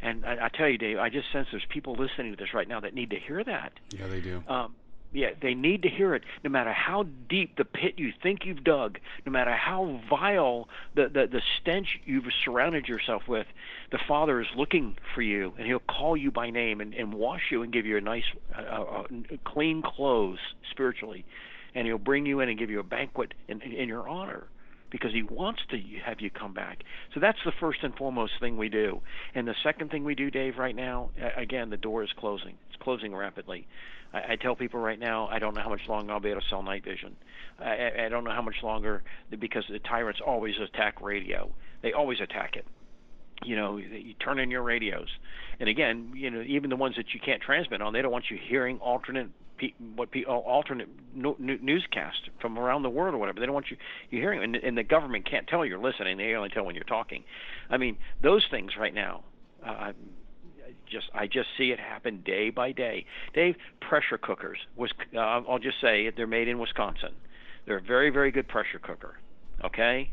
[0.01, 2.69] And I, I tell you, Dave, I just sense there's people listening to this right
[2.69, 3.73] now that need to hear that.
[3.91, 4.43] Yeah, they do.
[4.49, 4.75] Um,
[5.13, 6.23] yeah, they need to hear it.
[6.45, 11.05] No matter how deep the pit you think you've dug, no matter how vile the,
[11.05, 13.47] the, the stench you've surrounded yourself with,
[13.91, 17.41] the Father is looking for you, and He'll call you by name and, and wash
[17.51, 18.25] you and give you a nice,
[18.55, 19.03] uh, uh,
[19.47, 21.25] clean clothes spiritually,
[21.75, 24.45] and He'll bring you in and give you a banquet in, in your honor
[24.91, 26.83] because he wants to have you come back.
[27.15, 29.01] So that's the first and foremost thing we do.
[29.35, 32.55] And the second thing we do, Dave, right now, again, the door is closing.
[32.69, 33.67] It's closing rapidly.
[34.13, 36.41] I, I tell people right now, I don't know how much longer I'll be able
[36.41, 37.17] to sell night vision.
[37.59, 39.03] I, I don't know how much longer
[39.39, 41.51] because the tyrants always attack radio.
[41.83, 42.67] They always attack it.
[43.45, 45.07] You know, you turn in your radios,
[45.61, 48.25] and again, you know, even the ones that you can't transmit on, they don't want
[48.33, 49.29] you hearing alternate
[49.97, 53.41] what alternate newscast from around the world or whatever.
[53.41, 53.77] They don't want you
[54.11, 56.19] you hearing, and, and the government can't tell you're listening.
[56.19, 57.25] They only tell when you're talking.
[57.71, 59.25] I mean, those things right now.
[59.65, 59.93] Uh,
[60.91, 63.05] just I just see it happen day by day.
[63.35, 67.15] Dave, pressure cookers was uh, I'll just say they're made in Wisconsin.
[67.67, 69.19] They're a very very good pressure cooker.
[69.65, 70.11] Okay,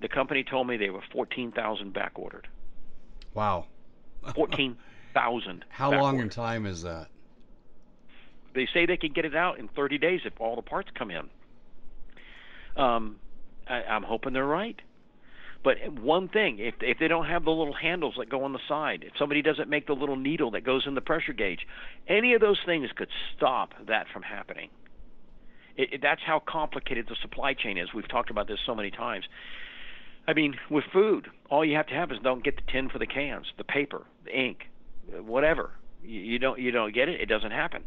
[0.00, 2.48] the company told me they were fourteen thousand back ordered.
[3.32, 3.66] Wow.
[4.34, 4.76] fourteen
[5.12, 5.64] thousand.
[5.70, 7.08] How long in time is that?
[8.54, 11.10] They say they can get it out in 30 days if all the parts come
[11.10, 11.28] in.
[12.76, 13.16] Um,
[13.68, 14.80] I, I'm hoping they're right.
[15.64, 18.58] But one thing, if if they don't have the little handles that go on the
[18.68, 21.60] side, if somebody doesn't make the little needle that goes in the pressure gauge,
[22.06, 24.68] any of those things could stop that from happening.
[25.76, 27.88] It, it, that's how complicated the supply chain is.
[27.94, 29.24] We've talked about this so many times.
[30.28, 32.98] I mean, with food, all you have to have is don't get the tin for
[32.98, 34.64] the cans, the paper, the ink,
[35.24, 35.70] whatever.
[36.04, 37.84] You, you don't you don't get it, it doesn't happen.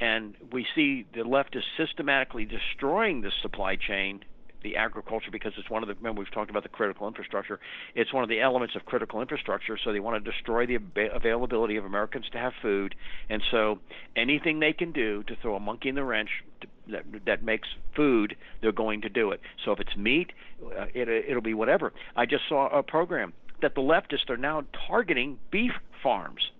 [0.00, 4.24] And we see the left is systematically destroying the supply chain
[4.62, 7.60] the agriculture because it's one of the remember we've talked about the critical infrastructure.
[7.94, 10.78] It's one of the elements of critical infrastructure so they want to destroy the
[11.12, 12.94] availability of Americans to have food.
[13.28, 13.78] And so
[14.16, 16.30] anything they can do to throw a monkey in the wrench
[16.60, 19.40] to, that that makes food they're going to do it.
[19.64, 20.32] So if it's meat
[20.64, 21.92] uh, it it'll be whatever.
[22.16, 23.32] I just saw a program
[23.62, 26.50] that the leftists are now targeting beef farms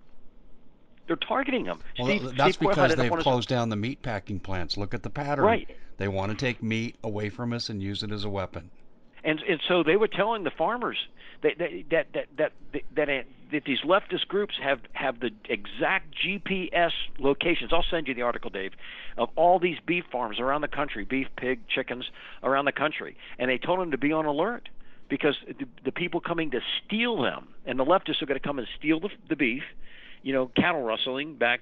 [1.09, 1.79] they're targeting them.
[1.97, 4.77] Well, Steve, that's Steve because they've closed down the meat packing plants.
[4.77, 5.43] Look at the pattern.
[5.43, 5.67] Right.
[5.97, 8.69] They want to take meat away from us and use it as a weapon.
[9.23, 10.97] And and so they were telling the farmers
[11.41, 16.91] that that that that that, that, that these leftist groups have have the exact GPS
[17.17, 17.73] locations.
[17.73, 18.71] I'll send you the article, Dave,
[19.17, 22.05] of all these beef farms around the country, beef, pig, chickens
[22.43, 24.69] around the country, and they told them to be on alert
[25.09, 28.59] because the, the people coming to steal them, and the leftists are going to come
[28.59, 29.63] and steal the, the beef
[30.21, 31.61] you know, cattle rustling back,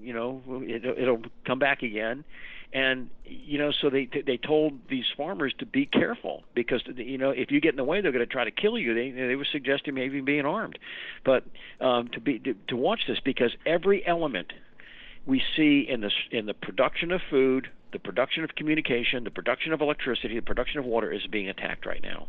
[0.00, 2.24] you know, it, it'll come back again.
[2.72, 7.30] And you know, so they they told these farmers to be careful because you know
[7.30, 8.94] if you get in the way, they're going to try to kill you.
[8.94, 10.78] They they were suggesting maybe being armed,
[11.24, 11.42] but
[11.80, 14.52] um, to be to, to watch this because every element
[15.26, 19.72] we see in the in the production of food, the production of communication, the production
[19.72, 22.28] of electricity, the production of water is being attacked right now,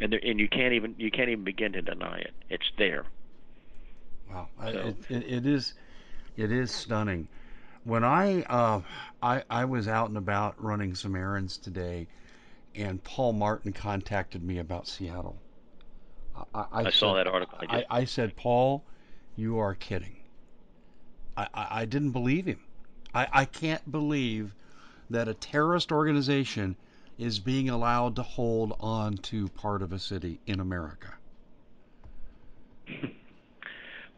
[0.00, 2.32] and there, and you can't even you can't even begin to deny it.
[2.48, 3.04] It's there.
[4.30, 4.68] Wow, so.
[4.68, 5.74] it, it, it is
[6.36, 7.28] it is stunning.
[7.84, 8.80] When I uh,
[9.22, 12.06] I I was out and about running some errands today,
[12.74, 15.36] and Paul Martin contacted me about Seattle.
[16.54, 17.58] I, I, I said, saw that article.
[17.68, 18.84] I, I, said, Paul,
[19.34, 20.16] you are kidding.
[21.36, 22.60] I, I, didn't believe him.
[23.12, 24.54] I, I can't believe
[25.10, 26.76] that a terrorist organization
[27.18, 31.14] is being allowed to hold on to part of a city in America.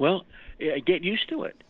[0.00, 0.24] Well,
[0.60, 1.62] eh, get used to it.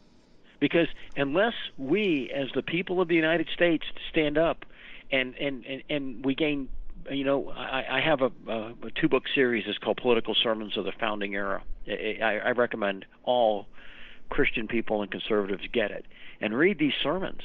[0.60, 4.64] Because unless we, as the people of the United States, stand up
[5.10, 6.68] and, and, and, and we gain
[7.10, 9.64] you know, I, I have a, a, a two book series.
[9.66, 11.62] It's called Political Sermons of the Founding Era.
[11.88, 13.66] I, I recommend all
[14.28, 16.04] Christian people and conservatives get it
[16.42, 17.40] and read these sermons.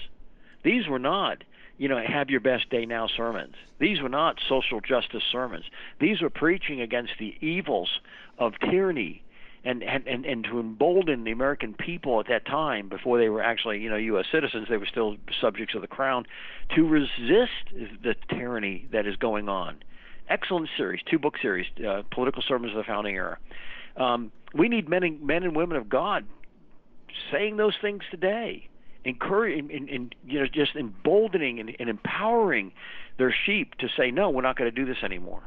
[0.64, 1.46] These were not,
[1.78, 3.56] you know, have your best day now sermons.
[3.80, 5.66] These were not social justice sermons.
[6.00, 8.02] These were preaching against the evils
[8.38, 9.24] of tyranny
[9.66, 13.80] and, and, and, to embolden the American people at that time, before they were actually,
[13.80, 14.26] you know, U.S.
[14.32, 16.26] citizens, they were still subjects of the crown,
[16.76, 19.78] to resist the tyranny that is going on.
[20.30, 23.38] Excellent series, two book series, uh, Political Sermons of the Founding Era.
[23.98, 26.26] Um, we need men and, men and women of God
[27.32, 28.70] saying those things today
[29.06, 32.72] encouraging and, you know just emboldening and, and empowering
[33.18, 35.44] their sheep to say no we're not going to do this anymore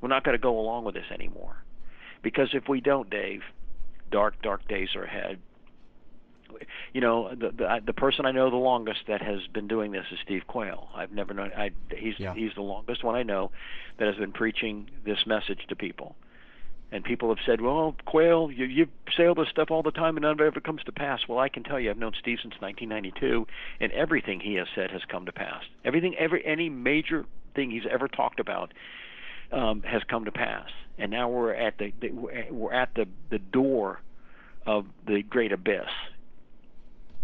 [0.00, 1.56] we're not going to go along with this anymore
[2.24, 3.42] because if we don't dave
[4.10, 5.38] dark dark days are ahead
[6.92, 10.04] you know the the, the person I know the longest that has been doing this
[10.12, 10.88] is Steve Quayle.
[10.94, 12.34] I've never known I he's yeah.
[12.34, 13.50] he's the longest one I know
[13.98, 16.16] that has been preaching this message to people.
[16.92, 20.16] And people have said, "Well, Quayle, you you say all this stuff all the time,
[20.16, 22.12] and none of it ever comes to pass." Well, I can tell you, I've known
[22.20, 23.46] Steve since 1992,
[23.80, 25.64] and everything he has said has come to pass.
[25.84, 27.24] Everything, every any major
[27.56, 28.72] thing he's ever talked about
[29.50, 30.68] um, has come to pass.
[30.98, 32.10] And now we're at the, the
[32.50, 34.00] we're at the the door
[34.66, 35.88] of the great abyss,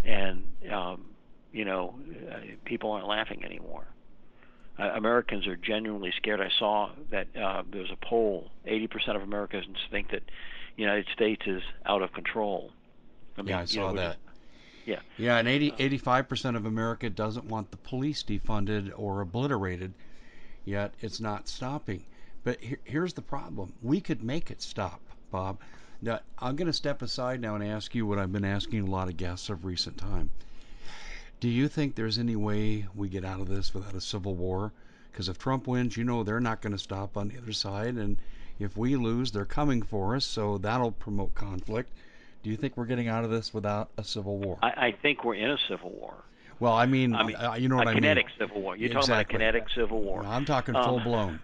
[0.04, 1.04] and um,
[1.52, 1.94] you know,
[2.30, 3.84] uh, people aren't laughing anymore.
[4.78, 6.40] Uh, Americans are genuinely scared.
[6.40, 10.22] I saw that uh, there was a poll: 80% of Americans think that
[10.76, 12.72] the United States is out of control.
[13.36, 14.16] I mean, yeah, I saw know, that.
[14.86, 15.00] Yeah.
[15.18, 19.92] Yeah, and 80, 85% of America doesn't want the police defunded or obliterated,
[20.64, 22.04] yet it's not stopping.
[22.42, 25.58] But here, here's the problem we could make it stop, Bob.
[26.02, 28.90] Now, I'm going to step aside now and ask you what I've been asking a
[28.90, 30.30] lot of guests of recent time.
[31.40, 34.72] Do you think there's any way we get out of this without a civil war?
[35.10, 37.96] Because if Trump wins, you know they're not going to stop on the other side,
[37.96, 38.16] and
[38.58, 41.90] if we lose, they're coming for us, so that'll promote conflict.
[42.42, 44.58] Do you think we're getting out of this without a civil war?
[44.62, 46.14] I, I think we're in a civil war.
[46.58, 48.04] Well, I mean, I mean uh, you know what I mean.
[48.04, 48.76] A kinetic civil war.
[48.76, 49.14] You're exactly.
[49.14, 50.24] talking about a kinetic civil war.
[50.24, 51.40] I'm talking full um, blown.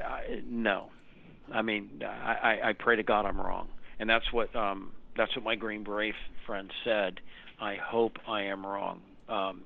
[0.00, 0.90] Uh, no,
[1.52, 5.44] I mean, I, I pray to God I'm wrong, and that's what um, that's what
[5.44, 6.14] my Green Beret
[6.46, 7.20] friend said.
[7.60, 9.02] I hope I am wrong.
[9.28, 9.62] Um,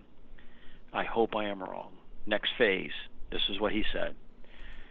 [0.92, 1.92] I hope I am wrong.
[2.26, 2.92] Next phase.
[3.30, 4.14] This is what he said.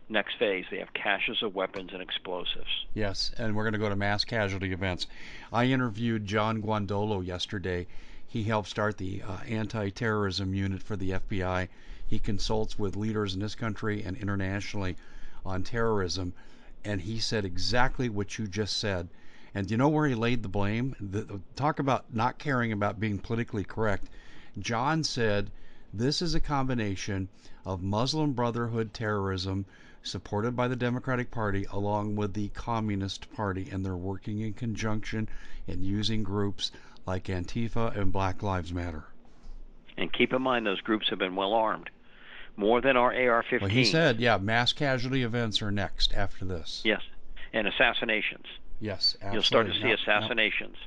[0.09, 2.85] Next phase, they have caches of weapons and explosives.
[2.93, 5.07] Yes, and we're going to go to mass casualty events.
[5.51, 7.87] I interviewed John Guandolo yesterday.
[8.27, 11.69] He helped start the uh, anti-terrorism unit for the FBI.
[12.05, 14.97] He consults with leaders in this country and internationally
[15.45, 16.33] on terrorism
[16.85, 19.07] and he said exactly what you just said.
[19.55, 20.95] And do you know where he laid the blame?
[20.99, 24.09] The, talk about not caring about being politically correct.
[24.59, 25.51] John said
[25.93, 27.29] this is a combination
[27.65, 29.65] of Muslim Brotherhood terrorism
[30.01, 35.29] supported by the Democratic Party along with the Communist Party, and they're working in conjunction
[35.67, 36.71] and using groups
[37.05, 39.05] like Antifa and Black Lives Matter.
[39.97, 41.89] And keep in mind, those groups have been well armed
[42.55, 43.61] more than our AR-15.
[43.61, 46.81] Well, he said, yeah, mass casualty events are next after this.
[46.83, 47.01] Yes,
[47.51, 48.45] and assassinations.
[48.79, 49.35] Yes, absolutely.
[49.35, 50.77] You'll start to see assassinations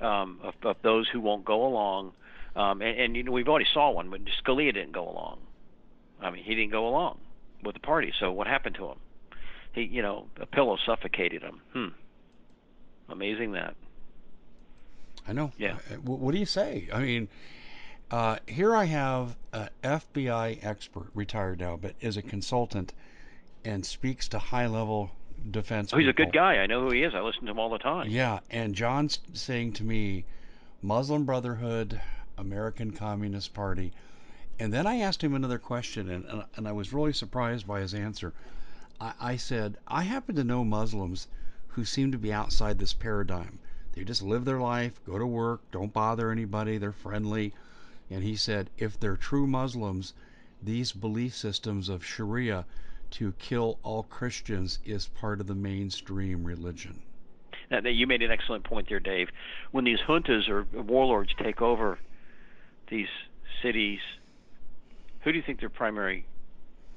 [0.00, 2.12] Um, of, of, those who won't go along.
[2.54, 5.38] Um, and, and, you know, we've already saw one, but Scalia didn't go along.
[6.20, 7.18] I mean, he didn't go along
[7.64, 8.12] with the party.
[8.18, 8.98] So what happened to him?
[9.72, 11.60] He, you know, a pillow suffocated him.
[11.72, 11.88] Hmm.
[13.08, 13.74] Amazing that.
[15.26, 15.52] I know.
[15.58, 15.76] Yeah.
[15.90, 16.88] Uh, what do you say?
[16.92, 17.28] I mean,
[18.10, 22.94] uh, here I have an FBI expert, retired now, but is a consultant
[23.64, 25.10] and speaks to high level
[25.50, 25.92] defense.
[25.92, 26.22] Oh, he's people.
[26.22, 26.56] a good guy.
[26.56, 27.14] I know who he is.
[27.14, 28.08] I listen to him all the time.
[28.08, 30.24] Yeah, and John's saying to me,
[30.80, 32.00] Muslim Brotherhood,
[32.38, 33.92] American Communist Party.
[34.58, 37.92] And then I asked him another question, and, and I was really surprised by his
[37.92, 38.32] answer.
[39.00, 41.28] I, I said, I happen to know Muslims
[41.68, 43.58] who seem to be outside this paradigm.
[43.92, 47.52] They just live their life, go to work, don't bother anybody, they're friendly
[48.10, 50.14] and he said, if they're true Muslims,
[50.62, 52.64] these belief systems of Sharia
[53.10, 57.02] to kill all Christians is part of the mainstream religion.
[57.70, 59.28] Now, you made an excellent point there, Dave.
[59.72, 61.98] When these juntas or warlords take over
[62.88, 63.08] these
[63.62, 64.00] cities,
[65.20, 66.24] who do you think their primary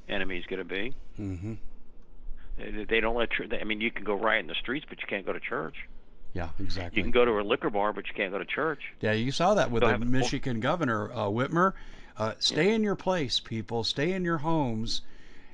[0.08, 0.96] enemy is going to be?
[1.20, 1.54] Mm-hmm.
[2.58, 3.30] They, they don't let.
[3.60, 5.76] I mean, you can go riot in the streets, but you can't go to church.
[6.34, 6.98] Yeah, exactly.
[6.98, 8.80] You can go to a liquor bar, but you can't go to church.
[9.02, 11.74] Yeah, you saw that with the Michigan governor, uh, Whitmer.
[12.18, 12.76] Uh, stay yeah.
[12.76, 13.84] in your place, people.
[13.84, 15.02] Stay in your homes.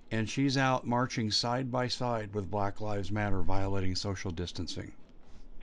[0.09, 4.93] And she's out marching side by side with Black Lives Matter, violating social distancing.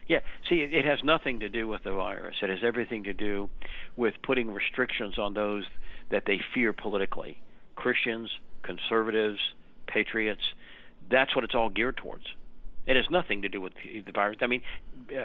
[0.07, 2.37] Yeah, see, it has nothing to do with the virus.
[2.43, 3.49] It has everything to do
[3.97, 5.65] with putting restrictions on those
[6.11, 7.41] that they fear politically
[7.75, 8.31] Christians,
[8.63, 9.41] conservatives,
[9.87, 10.43] patriots.
[11.09, 12.27] That's what it's all geared towards.
[12.87, 14.39] It has nothing to do with the virus.
[14.43, 14.61] I mean,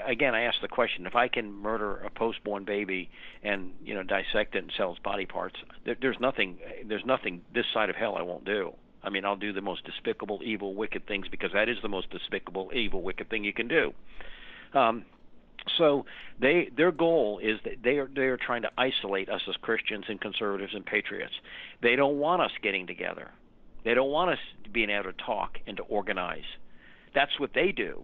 [0.06, 3.10] again, I ask the question: If I can murder a post-born baby
[3.44, 5.56] and you know dissect it and sell its body parts,
[5.86, 6.58] there, there's nothing.
[6.86, 8.74] There's nothing this side of hell I won't do.
[9.04, 12.10] I mean, I'll do the most despicable, evil, wicked things because that is the most
[12.10, 13.94] despicable, evil, wicked thing you can do.
[14.74, 15.06] Um,
[15.78, 16.06] so
[16.40, 20.06] they their goal is that they are they are trying to isolate us as Christians
[20.08, 21.34] and conservatives and patriots.
[21.82, 23.32] They don't want us getting together.
[23.84, 24.40] They don't want us
[24.72, 26.44] being able to talk and to organize.
[27.14, 28.04] That's what they do.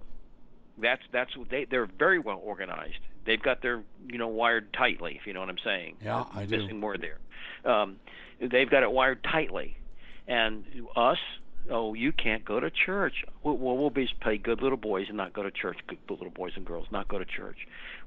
[0.82, 3.00] That's that's what they they're very well organized.
[3.26, 5.98] They've got their you know wired tightly, if you know what I'm saying.
[6.04, 6.58] Yeah, I do.
[6.58, 7.72] Missing word there.
[7.72, 7.98] Um,
[8.40, 9.78] they've got it wired tightly,
[10.28, 10.64] and
[10.96, 11.18] us,
[11.72, 13.24] oh, you can't go to church.
[13.44, 15.78] Well, we'll be pay good little boys and not go to church.
[15.88, 17.58] Good little boys and girls not go to church.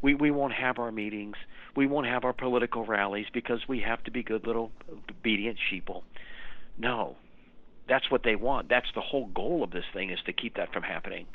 [0.03, 1.36] We we won't have our meetings.
[1.74, 4.70] We won't have our political rallies because we have to be good little
[5.11, 6.03] obedient sheeple.
[6.78, 7.16] No,
[7.89, 8.68] that's what they want.
[8.68, 11.26] That's the whole goal of this thing is to keep that from happening.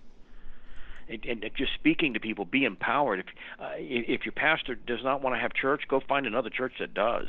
[1.09, 3.19] And, and just speaking to people, be empowered.
[3.19, 3.25] If
[3.59, 6.93] uh, if your pastor does not want to have church, go find another church that
[6.93, 7.27] does.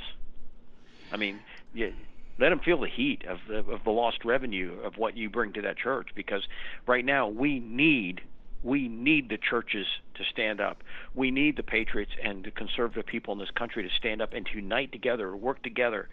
[1.11, 1.41] I mean,
[1.75, 5.53] let them feel the heat of the, of the lost revenue of what you bring
[5.55, 6.43] to that church because
[6.87, 8.21] right now we need
[8.63, 10.83] we need the churches to stand up.
[11.15, 14.47] We need the patriots and the conservative people in this country to stand up and
[14.47, 16.09] to unite together, work together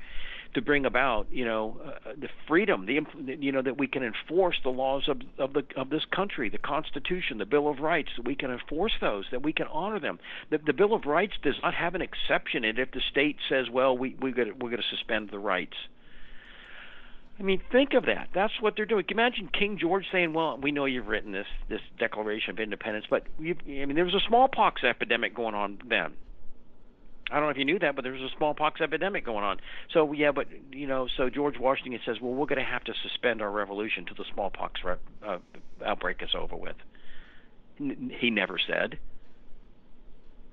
[0.53, 2.99] to bring about, you know, uh, the freedom, the
[3.39, 6.57] you know that we can enforce the laws of of the of this country, the
[6.57, 10.19] Constitution, the Bill of Rights, that we can enforce those, that we can honor them.
[10.49, 13.37] The, the Bill of Rights does not have an exception in it if the state
[13.49, 15.75] says, well, we we got we're going to suspend the rights.
[17.39, 18.29] I mean, think of that.
[18.35, 19.05] That's what they're doing.
[19.09, 23.23] Imagine King George saying, "Well, we know you've written this this Declaration of Independence, but
[23.39, 26.13] you, I mean, there was a smallpox epidemic going on then.
[27.32, 29.57] I don't know if you knew that, but there was a smallpox epidemic going on.
[29.93, 32.93] So yeah, but you know, so George Washington says, "Well, we're going to have to
[33.01, 35.38] suspend our revolution till the smallpox re- uh,
[35.86, 36.75] outbreak is over with."
[37.79, 38.99] N- he never said.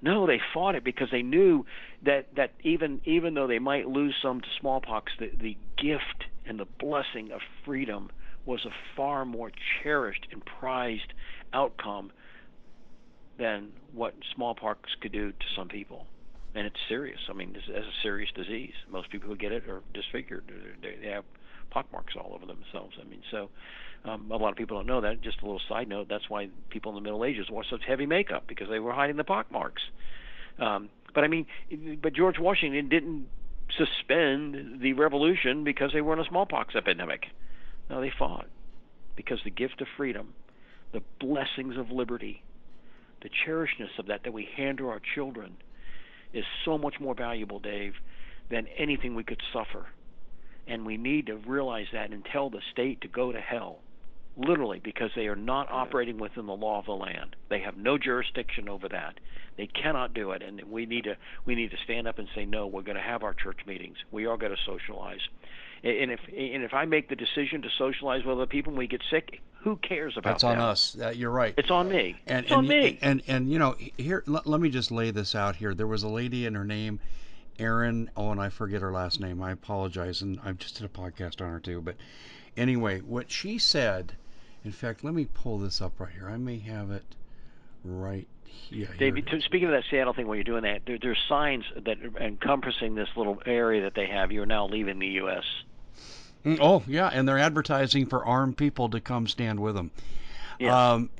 [0.01, 1.67] No, they fought it because they knew
[2.05, 6.61] that that even even though they might lose some to smallpox, the the gift and
[6.61, 8.11] the blessing of freedom
[8.47, 9.51] was a far more
[9.83, 11.13] cherished and prized
[11.53, 12.13] outcome
[13.39, 16.07] than what smallpox could do to some people.
[16.55, 17.21] And it's serious.
[17.29, 18.73] I mean, it's, it's a serious disease.
[18.91, 20.51] Most people who get it are disfigured.
[20.83, 21.25] They, they have
[21.71, 22.97] pockmarks all over themselves.
[23.01, 23.51] I mean, so
[24.05, 25.21] um, a lot of people don't know that.
[25.21, 28.07] Just a little side note: that's why people in the Middle Ages wore such heavy
[28.07, 29.83] makeup because they were hiding the pockmarks.
[30.59, 31.47] Um, but I mean,
[32.03, 33.27] but George Washington didn't
[33.77, 37.27] suspend the revolution because they were in a smallpox epidemic.
[37.91, 38.47] No, they fought
[39.17, 40.35] because the gift of freedom,
[40.93, 42.43] the blessings of liberty,
[43.23, 45.57] the cherishedness of that that we hand to our children
[46.33, 47.95] is so much more valuable, Dave,
[48.51, 49.87] than anything we could suffer.
[50.67, 53.81] And we need to realize that and tell the state to go to hell
[54.39, 57.35] literally because they are not operating within the law of the land.
[57.51, 59.19] They have no jurisdiction over that.
[59.57, 62.45] They cannot do it, and we need to we need to stand up and say
[62.45, 62.69] no.
[62.69, 63.97] We're going to have our church meetings.
[64.13, 65.21] We are going to socialize,
[65.83, 68.87] and if and if I make the decision to socialize with other people and we
[68.87, 70.31] get sick, who cares about that?
[70.31, 70.65] That's on that?
[70.65, 70.97] us.
[71.01, 71.55] Uh, you're right.
[71.57, 72.17] It's on me.
[72.27, 72.99] And, it's and, on me.
[73.03, 75.75] And, and you know, here let, let me just lay this out here.
[75.75, 77.01] There was a lady and her name
[77.59, 78.11] Erin.
[78.17, 79.43] Oh, and I forget her last name.
[79.43, 80.23] I apologize.
[80.23, 81.81] And I just did a podcast on her too.
[81.81, 81.97] But
[82.57, 84.15] anyway, what she said.
[84.65, 86.29] In fact, let me pull this up right here.
[86.29, 87.05] I may have it
[87.85, 88.89] right here.
[88.99, 92.23] David, speaking of that Seattle thing, while you're doing that, there, there's signs that are
[92.23, 94.33] encompassing this little area that they have.
[94.33, 95.45] You're now leaving the U.S.
[96.49, 99.91] Mm, oh yeah, and they're advertising for armed people to come stand with them.
[100.59, 100.73] Yes.
[100.73, 101.11] Um,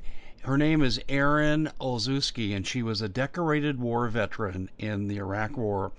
[0.43, 5.55] her name is Erin Olszewski, and she was a decorated war veteran in the Iraq
[5.55, 5.91] War,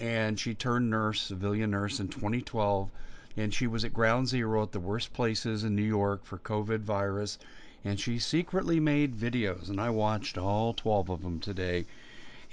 [0.00, 2.88] and she turned nurse, civilian nurse, in 2012.
[3.36, 6.80] And she was at ground zero at the worst places in New York for COVID
[6.80, 7.38] virus,
[7.84, 11.84] and she secretly made videos, and I watched all 12 of them today.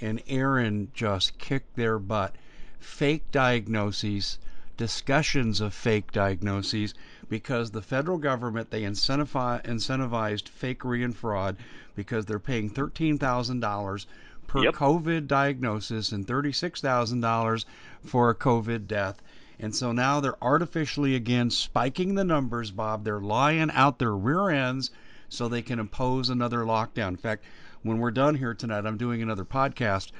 [0.00, 2.34] And Erin just kicked their butt.
[2.78, 4.38] Fake diagnoses,
[4.80, 6.94] discussions of fake diagnoses,
[7.28, 11.58] because the federal government they incentivize, incentivized fakery and fraud
[11.94, 14.06] because they're paying $13,000
[14.46, 14.74] per Yep.
[14.74, 17.66] COVID diagnosis and $36,000
[18.06, 19.20] for a COVID death.
[19.58, 23.04] And so now they're artificially again spiking the numbers, Bob.
[23.04, 24.90] They're lying out their rear ends
[25.28, 27.08] so they can impose another lockdown.
[27.08, 27.44] In fact,
[27.82, 30.10] when we're done here tonight, I'm doing another podcast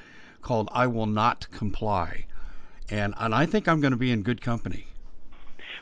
[0.43, 2.25] called I Will Not Comply.
[2.91, 4.85] And and I think I'm going to be in good company.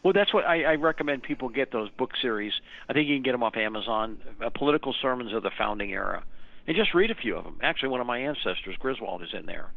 [0.03, 2.53] Well, that's what I, I recommend people get those book series.
[2.87, 4.19] I think you can get them off Amazon.
[4.43, 6.23] Uh, Political Sermons of the Founding Era,
[6.67, 7.57] and just read a few of them.
[7.61, 9.71] Actually, one of my ancestors, Griswold, is in there.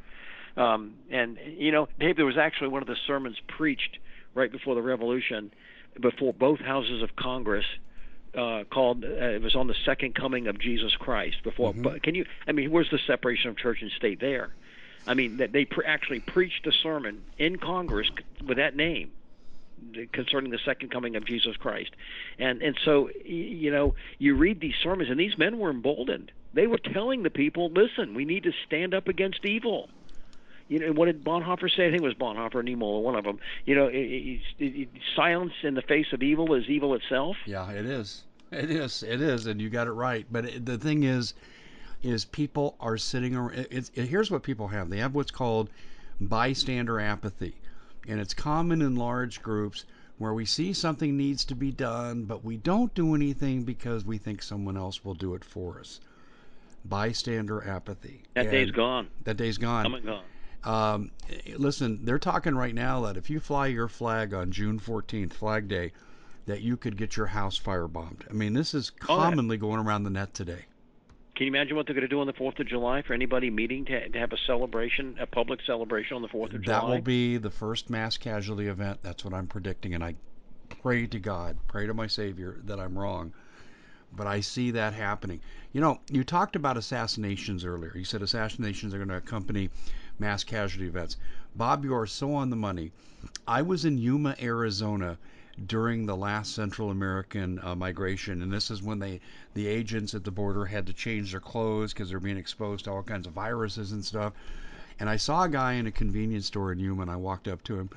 [0.57, 3.99] Um, and you know, Dave, there was actually one of the sermons preached
[4.35, 5.53] right before the Revolution,
[6.01, 7.64] before both houses of Congress.
[8.35, 11.37] Uh, called uh, it was on the second coming of Jesus Christ.
[11.45, 12.24] Before, but can you?
[12.47, 14.55] I mean, where's the separation of church and state there?
[15.07, 18.11] I mean, that they pre- actually preached a sermon in Congress
[18.47, 19.11] with that name
[20.13, 21.91] concerning the second coming of Jesus Christ.
[22.39, 26.31] And and so you know, you read these sermons and these men were emboldened.
[26.55, 29.89] They were telling the people, "Listen, we need to stand up against evil."
[30.69, 31.89] You know, what did Bonhoeffer say?
[31.89, 33.39] I think it was Bonhoeffer or Niemoller, one of them.
[33.67, 37.37] You know, it, it, it, silence in the face of evil is evil itself.
[37.45, 38.23] Yeah, it is.
[38.51, 39.03] It is.
[39.03, 40.27] It is, and you got it right.
[40.31, 41.35] But the thing is,
[42.03, 43.67] is people are sitting around.
[43.71, 45.71] It's, it, here's what people have they have what's called
[46.21, 47.55] bystander apathy.
[48.09, 49.85] And it's common in large groups
[50.19, 54.19] where we see something needs to be done, but we don't do anything because we
[54.19, 56.01] think someone else will do it for us.
[56.85, 58.23] Bystander apathy.
[58.35, 59.09] That And day's gone.
[59.25, 59.85] That day's gone.
[60.05, 60.23] Gone.
[60.65, 61.11] Um,
[61.57, 65.69] listen, they're talking right now that if you fly your flag on June 14th, Flag
[65.69, 65.93] Day,
[66.47, 68.29] that you could get your house firebombed.
[68.29, 69.31] I mean, this is Oh, yeah.
[69.31, 70.65] commonly going around the net today.
[71.35, 73.49] Can you imagine what they're going to do on the Fourth of July for anybody
[73.49, 76.80] meeting to, to have a celebration, a public celebration on the Fourth of July?
[76.80, 78.99] That will be the first mass casualty event.
[79.03, 80.14] That's what I'm predicting, and I
[80.83, 83.33] pray to God, pray to my Savior that I'm wrong.
[84.14, 85.41] But I see that happening.
[85.72, 87.93] You know, you talked about assassinations earlier.
[87.97, 89.70] You said assassinations are going to accompany
[90.18, 91.16] mass casualty events.
[91.57, 92.93] Bob, you are so on the money.
[93.49, 95.16] I was in Yuma, Arizona
[95.67, 99.21] during the last Central American uh, migration, and this is when they
[99.53, 102.91] the agents at the border had to change their clothes because they're being exposed to
[102.91, 104.33] all kinds of viruses and stuff.
[104.99, 107.63] And I saw a guy in a convenience store in Yuma, and I walked up
[107.65, 107.91] to him,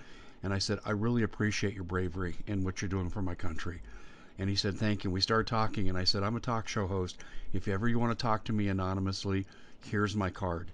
[0.43, 3.81] and I said, "I really appreciate your bravery and what you're doing for my country."
[4.37, 6.87] And he said, "Thank you." We started talking, and I said, "I'm a talk show
[6.87, 7.23] host.
[7.53, 9.47] If ever you want to talk to me anonymously,
[9.79, 10.71] here's my card."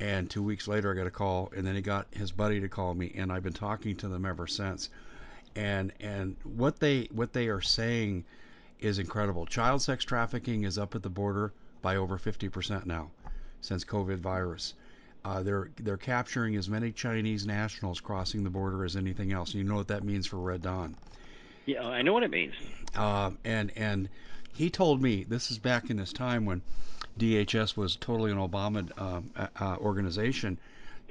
[0.00, 2.70] And two weeks later, I got a call, and then he got his buddy to
[2.70, 4.88] call me, and I've been talking to them ever since.
[5.54, 8.24] And and what they what they are saying
[8.80, 9.46] is incredible.
[9.46, 13.10] Child sex trafficking is up at the border by over 50% now
[13.60, 14.74] since COVID virus.
[15.24, 19.54] Uh, they're they're capturing as many Chinese nationals crossing the border as anything else.
[19.54, 20.96] You know what that means for Red Dawn.
[21.64, 22.54] Yeah, I know what it means.
[22.96, 24.08] Uh, and and
[24.52, 26.62] he told me this is back in this time when
[27.18, 30.58] DHS was totally an Obama um, uh, uh, organization,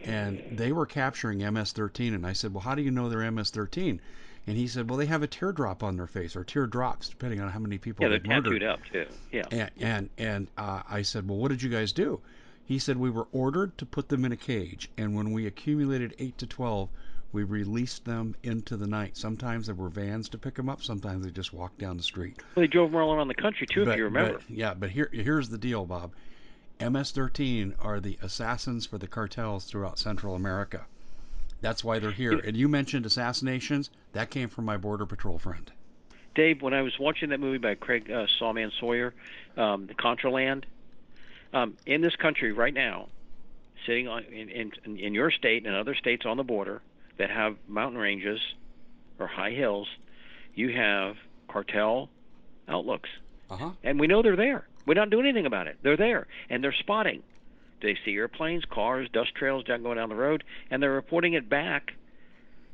[0.03, 2.13] and they were capturing MS-13.
[2.13, 3.99] And I said, well, how do you know they're MS-13?
[4.47, 7.49] And he said, well, they have a teardrop on their face or teardrops, depending on
[7.51, 8.61] how many people Yeah, they're they've murdered.
[8.61, 9.05] tattooed up too.
[9.31, 9.43] Yeah.
[9.51, 12.19] And and, and uh, I said, well, what did you guys do?
[12.65, 16.15] He said we were ordered to put them in a cage, and when we accumulated
[16.19, 16.89] eight to twelve,
[17.33, 19.15] we released them into the night.
[19.17, 20.81] Sometimes there were vans to pick them up.
[20.81, 22.37] Sometimes they just walked down the street.
[22.55, 24.39] Well, they drove them all around the country too, if you remember.
[24.39, 26.13] But, yeah, but here here's the deal, Bob.
[26.79, 30.85] MS-13 are the assassins for the cartels throughout Central America.
[31.61, 32.33] That's why they're here.
[32.33, 33.89] And you mentioned assassinations.
[34.13, 35.71] That came from my border patrol friend.
[36.35, 39.13] Dave, when I was watching that movie by Craig uh, Sawman Sawyer,
[39.57, 40.63] um, the Contraland,
[41.53, 43.07] um, in this country right now,
[43.85, 46.81] sitting on in, in in your state and other states on the border
[47.17, 48.39] that have mountain ranges
[49.19, 49.87] or high hills,
[50.55, 51.15] you have
[51.49, 52.09] cartel
[52.69, 53.09] outlooks,
[53.49, 53.69] Uh huh.
[53.83, 54.65] and we know they're there.
[54.85, 55.77] We're not doing anything about it.
[55.83, 57.21] They're there, and they're spotting.
[57.81, 61.49] They see airplanes, cars, dust trails down going down the road, and they're reporting it
[61.49, 61.91] back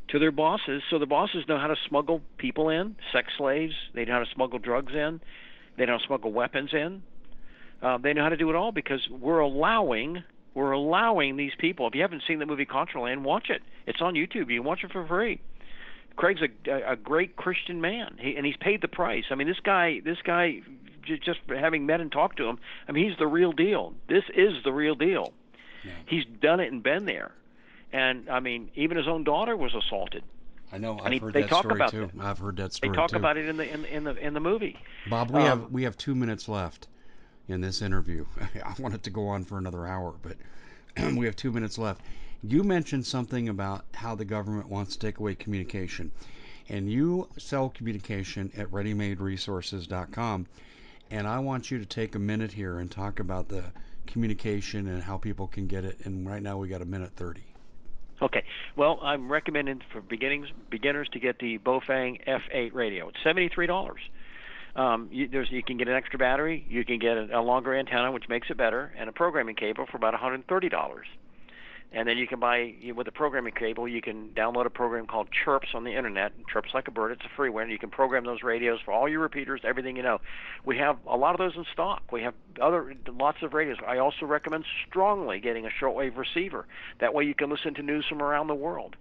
[0.09, 0.81] to their bosses.
[0.89, 3.73] So the bosses know how to smuggle people in, sex slaves.
[3.93, 5.19] They know how to smuggle drugs in.
[5.77, 7.03] They know how to smuggle weapons in.
[7.81, 10.23] Uh, they know how to do it all because we're allowing
[10.55, 11.87] we're allowing these people.
[11.87, 13.61] If you haven't seen the movie Contraland, watch it.
[13.85, 14.49] It's on YouTube.
[14.49, 15.39] You can watch it for free.
[16.15, 19.25] Craig's a, a great Christian man, he, and he's paid the price.
[19.29, 20.61] I mean, this guy, this guy,
[21.23, 23.93] just having met and talked to him, I mean, he's the real deal.
[24.07, 25.33] This is the real deal.
[25.83, 25.91] Yeah.
[26.05, 27.31] He's done it and been there,
[27.93, 30.23] and I mean, even his own daughter was assaulted.
[30.71, 30.99] I know.
[31.01, 32.09] I've he- heard they that talk story about too.
[32.13, 32.25] that.
[32.25, 32.89] I've heard that story.
[32.91, 33.15] They talk too.
[33.17, 34.77] about it in the in, in the in the movie.
[35.09, 36.87] Bob, we Um, have we have two minutes left
[37.47, 38.25] in this interview.
[38.65, 40.35] I want it to go on for another hour, but
[41.15, 42.01] we have two minutes left.
[42.43, 46.11] You mentioned something about how the government wants to take away communication,
[46.69, 50.47] and you sell communication at ReadyMadeResources.com,
[51.11, 53.65] and I want you to take a minute here and talk about the
[54.05, 55.97] communication and how people can get it.
[56.05, 57.43] And right now we got a minute thirty.
[58.21, 58.43] Okay.
[58.75, 63.09] Well, I'm recommending for beginnings beginners to get the Baofeng F8 radio.
[63.09, 63.99] It's seventy three dollars.
[64.75, 67.75] Um, you, there's you can get an extra battery, you can get a, a longer
[67.75, 70.69] antenna, which makes it better, and a programming cable for about one hundred and thirty
[70.69, 71.07] dollars.
[71.93, 75.29] And then you can buy with the programming cable, you can download a program called
[75.31, 76.33] Chirps on the internet.
[76.51, 77.13] Chirps like a bird.
[77.13, 80.03] It's a freeware, and you can program those radios for all your repeaters, everything you
[80.03, 80.19] know.
[80.65, 82.03] We have a lot of those in stock.
[82.11, 83.77] We have other lots of radios.
[83.87, 86.67] I also recommend strongly getting a shortwave receiver.
[86.99, 88.97] That way you can listen to news from around the world.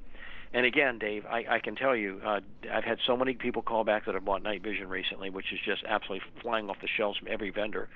[0.55, 2.41] And again, Dave, I, I can tell you, uh,
[2.73, 5.59] I've had so many people call back that have bought night vision recently, which is
[5.65, 7.89] just absolutely flying off the shelves from every vendor.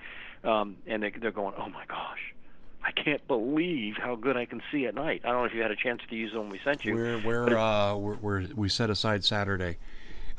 [0.42, 2.34] Um, and they, they're going, oh my gosh,
[2.82, 5.22] I can't believe how good I can see at night.
[5.24, 6.94] I don't know if you had a chance to use the one we sent you.
[6.94, 9.76] We're we're, uh, we're, we're we set aside Saturday.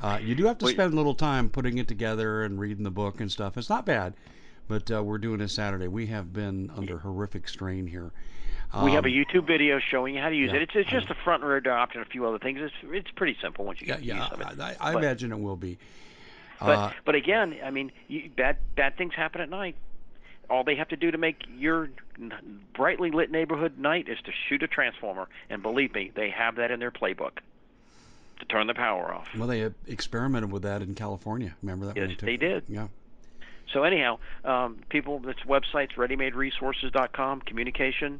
[0.01, 0.73] Uh, you do have to Wait.
[0.73, 3.57] spend a little time putting it together and reading the book and stuff.
[3.57, 4.15] It's not bad,
[4.67, 5.87] but uh, we're doing it Saturday.
[5.87, 8.11] We have been under horrific strain here.
[8.83, 10.63] we have a Um, YouTube video showing you how to use yeah, it.
[10.63, 12.57] It's, it's just the front and rear diopter and a few other things.
[12.59, 14.17] It's it's pretty simple once you Yeah, get yeah.
[14.21, 14.59] used of it.
[14.59, 15.77] I, I But- imagine it will be.
[16.59, 19.75] But Uh, but again, I mean, you, bad bad things happen at night.
[20.49, 21.89] All they have to do to make your
[22.73, 26.71] brightly lit neighborhood night is to shoot a transformer, and believe me, they have that
[26.71, 27.37] in their playbook
[28.39, 29.27] to turn the power off.
[29.37, 31.55] Well, they experimented with that in California.
[31.61, 31.95] Remember that?
[31.95, 32.63] Yes, they did.
[32.67, 32.87] Yeah.
[33.71, 38.19] So anyhow, um, people, it's websites, readymaderesources.com, communication,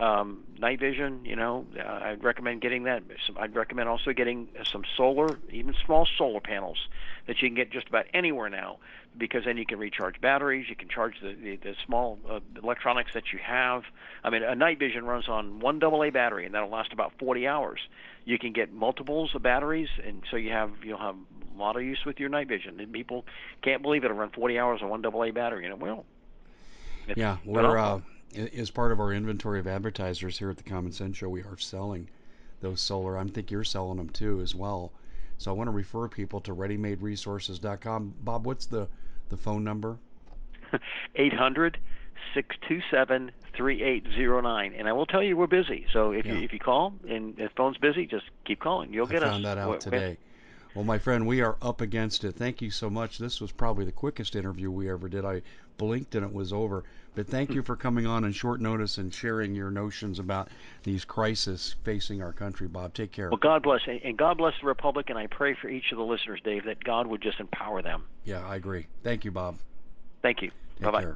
[0.00, 1.24] um, night vision.
[1.24, 3.02] You know, uh, I'd recommend getting that.
[3.36, 6.78] I'd recommend also getting some solar, even small solar panels
[7.26, 8.78] that you can get just about anywhere now,
[9.16, 10.68] because then you can recharge batteries.
[10.68, 13.84] You can charge the the, the small uh, electronics that you have.
[14.24, 17.46] I mean, a night vision runs on one AA battery, and that'll last about 40
[17.46, 17.80] hours.
[18.24, 21.16] You can get multiples of batteries, and so you have you'll have
[21.54, 22.80] a lot of use with your night vision.
[22.80, 23.26] And people
[23.62, 26.06] can't believe it'll run 40 hours on one AA battery, and it will.
[27.06, 28.00] It's yeah, we're uh,
[28.34, 31.58] as part of our inventory of advertisers here at the Common Sense Show, we are
[31.58, 32.08] selling
[32.60, 33.18] those solar.
[33.18, 34.92] I think you're selling them too as well.
[35.38, 38.14] So I want to refer people to readymaderesources.com.
[38.22, 38.88] Bob, what's the
[39.30, 39.96] the phone number?
[41.14, 41.78] 800
[42.34, 44.74] 627 3809.
[44.74, 45.86] And I will tell you we're busy.
[45.92, 46.34] So if, yeah.
[46.34, 48.92] you, if you call and the phone's busy, just keep calling.
[48.92, 49.54] You'll get I found us.
[49.54, 50.18] that out today.
[50.74, 52.36] Well, my friend, we are up against it.
[52.36, 53.18] Thank you so much.
[53.18, 55.24] This was probably the quickest interview we ever did.
[55.24, 55.42] I
[55.78, 56.84] blinked and it was over.
[57.14, 60.48] But thank you for coming on in short notice and sharing your notions about
[60.84, 62.94] these crises facing our country, Bob.
[62.94, 63.28] Take care.
[63.30, 63.80] Well, God bless.
[63.86, 65.10] And God bless the Republic.
[65.10, 68.04] And I pray for each of the listeners, Dave, that God would just empower them.
[68.24, 68.86] Yeah, I agree.
[69.02, 69.58] Thank you, Bob.
[70.22, 70.50] Thank you.
[70.80, 71.06] Bye bye.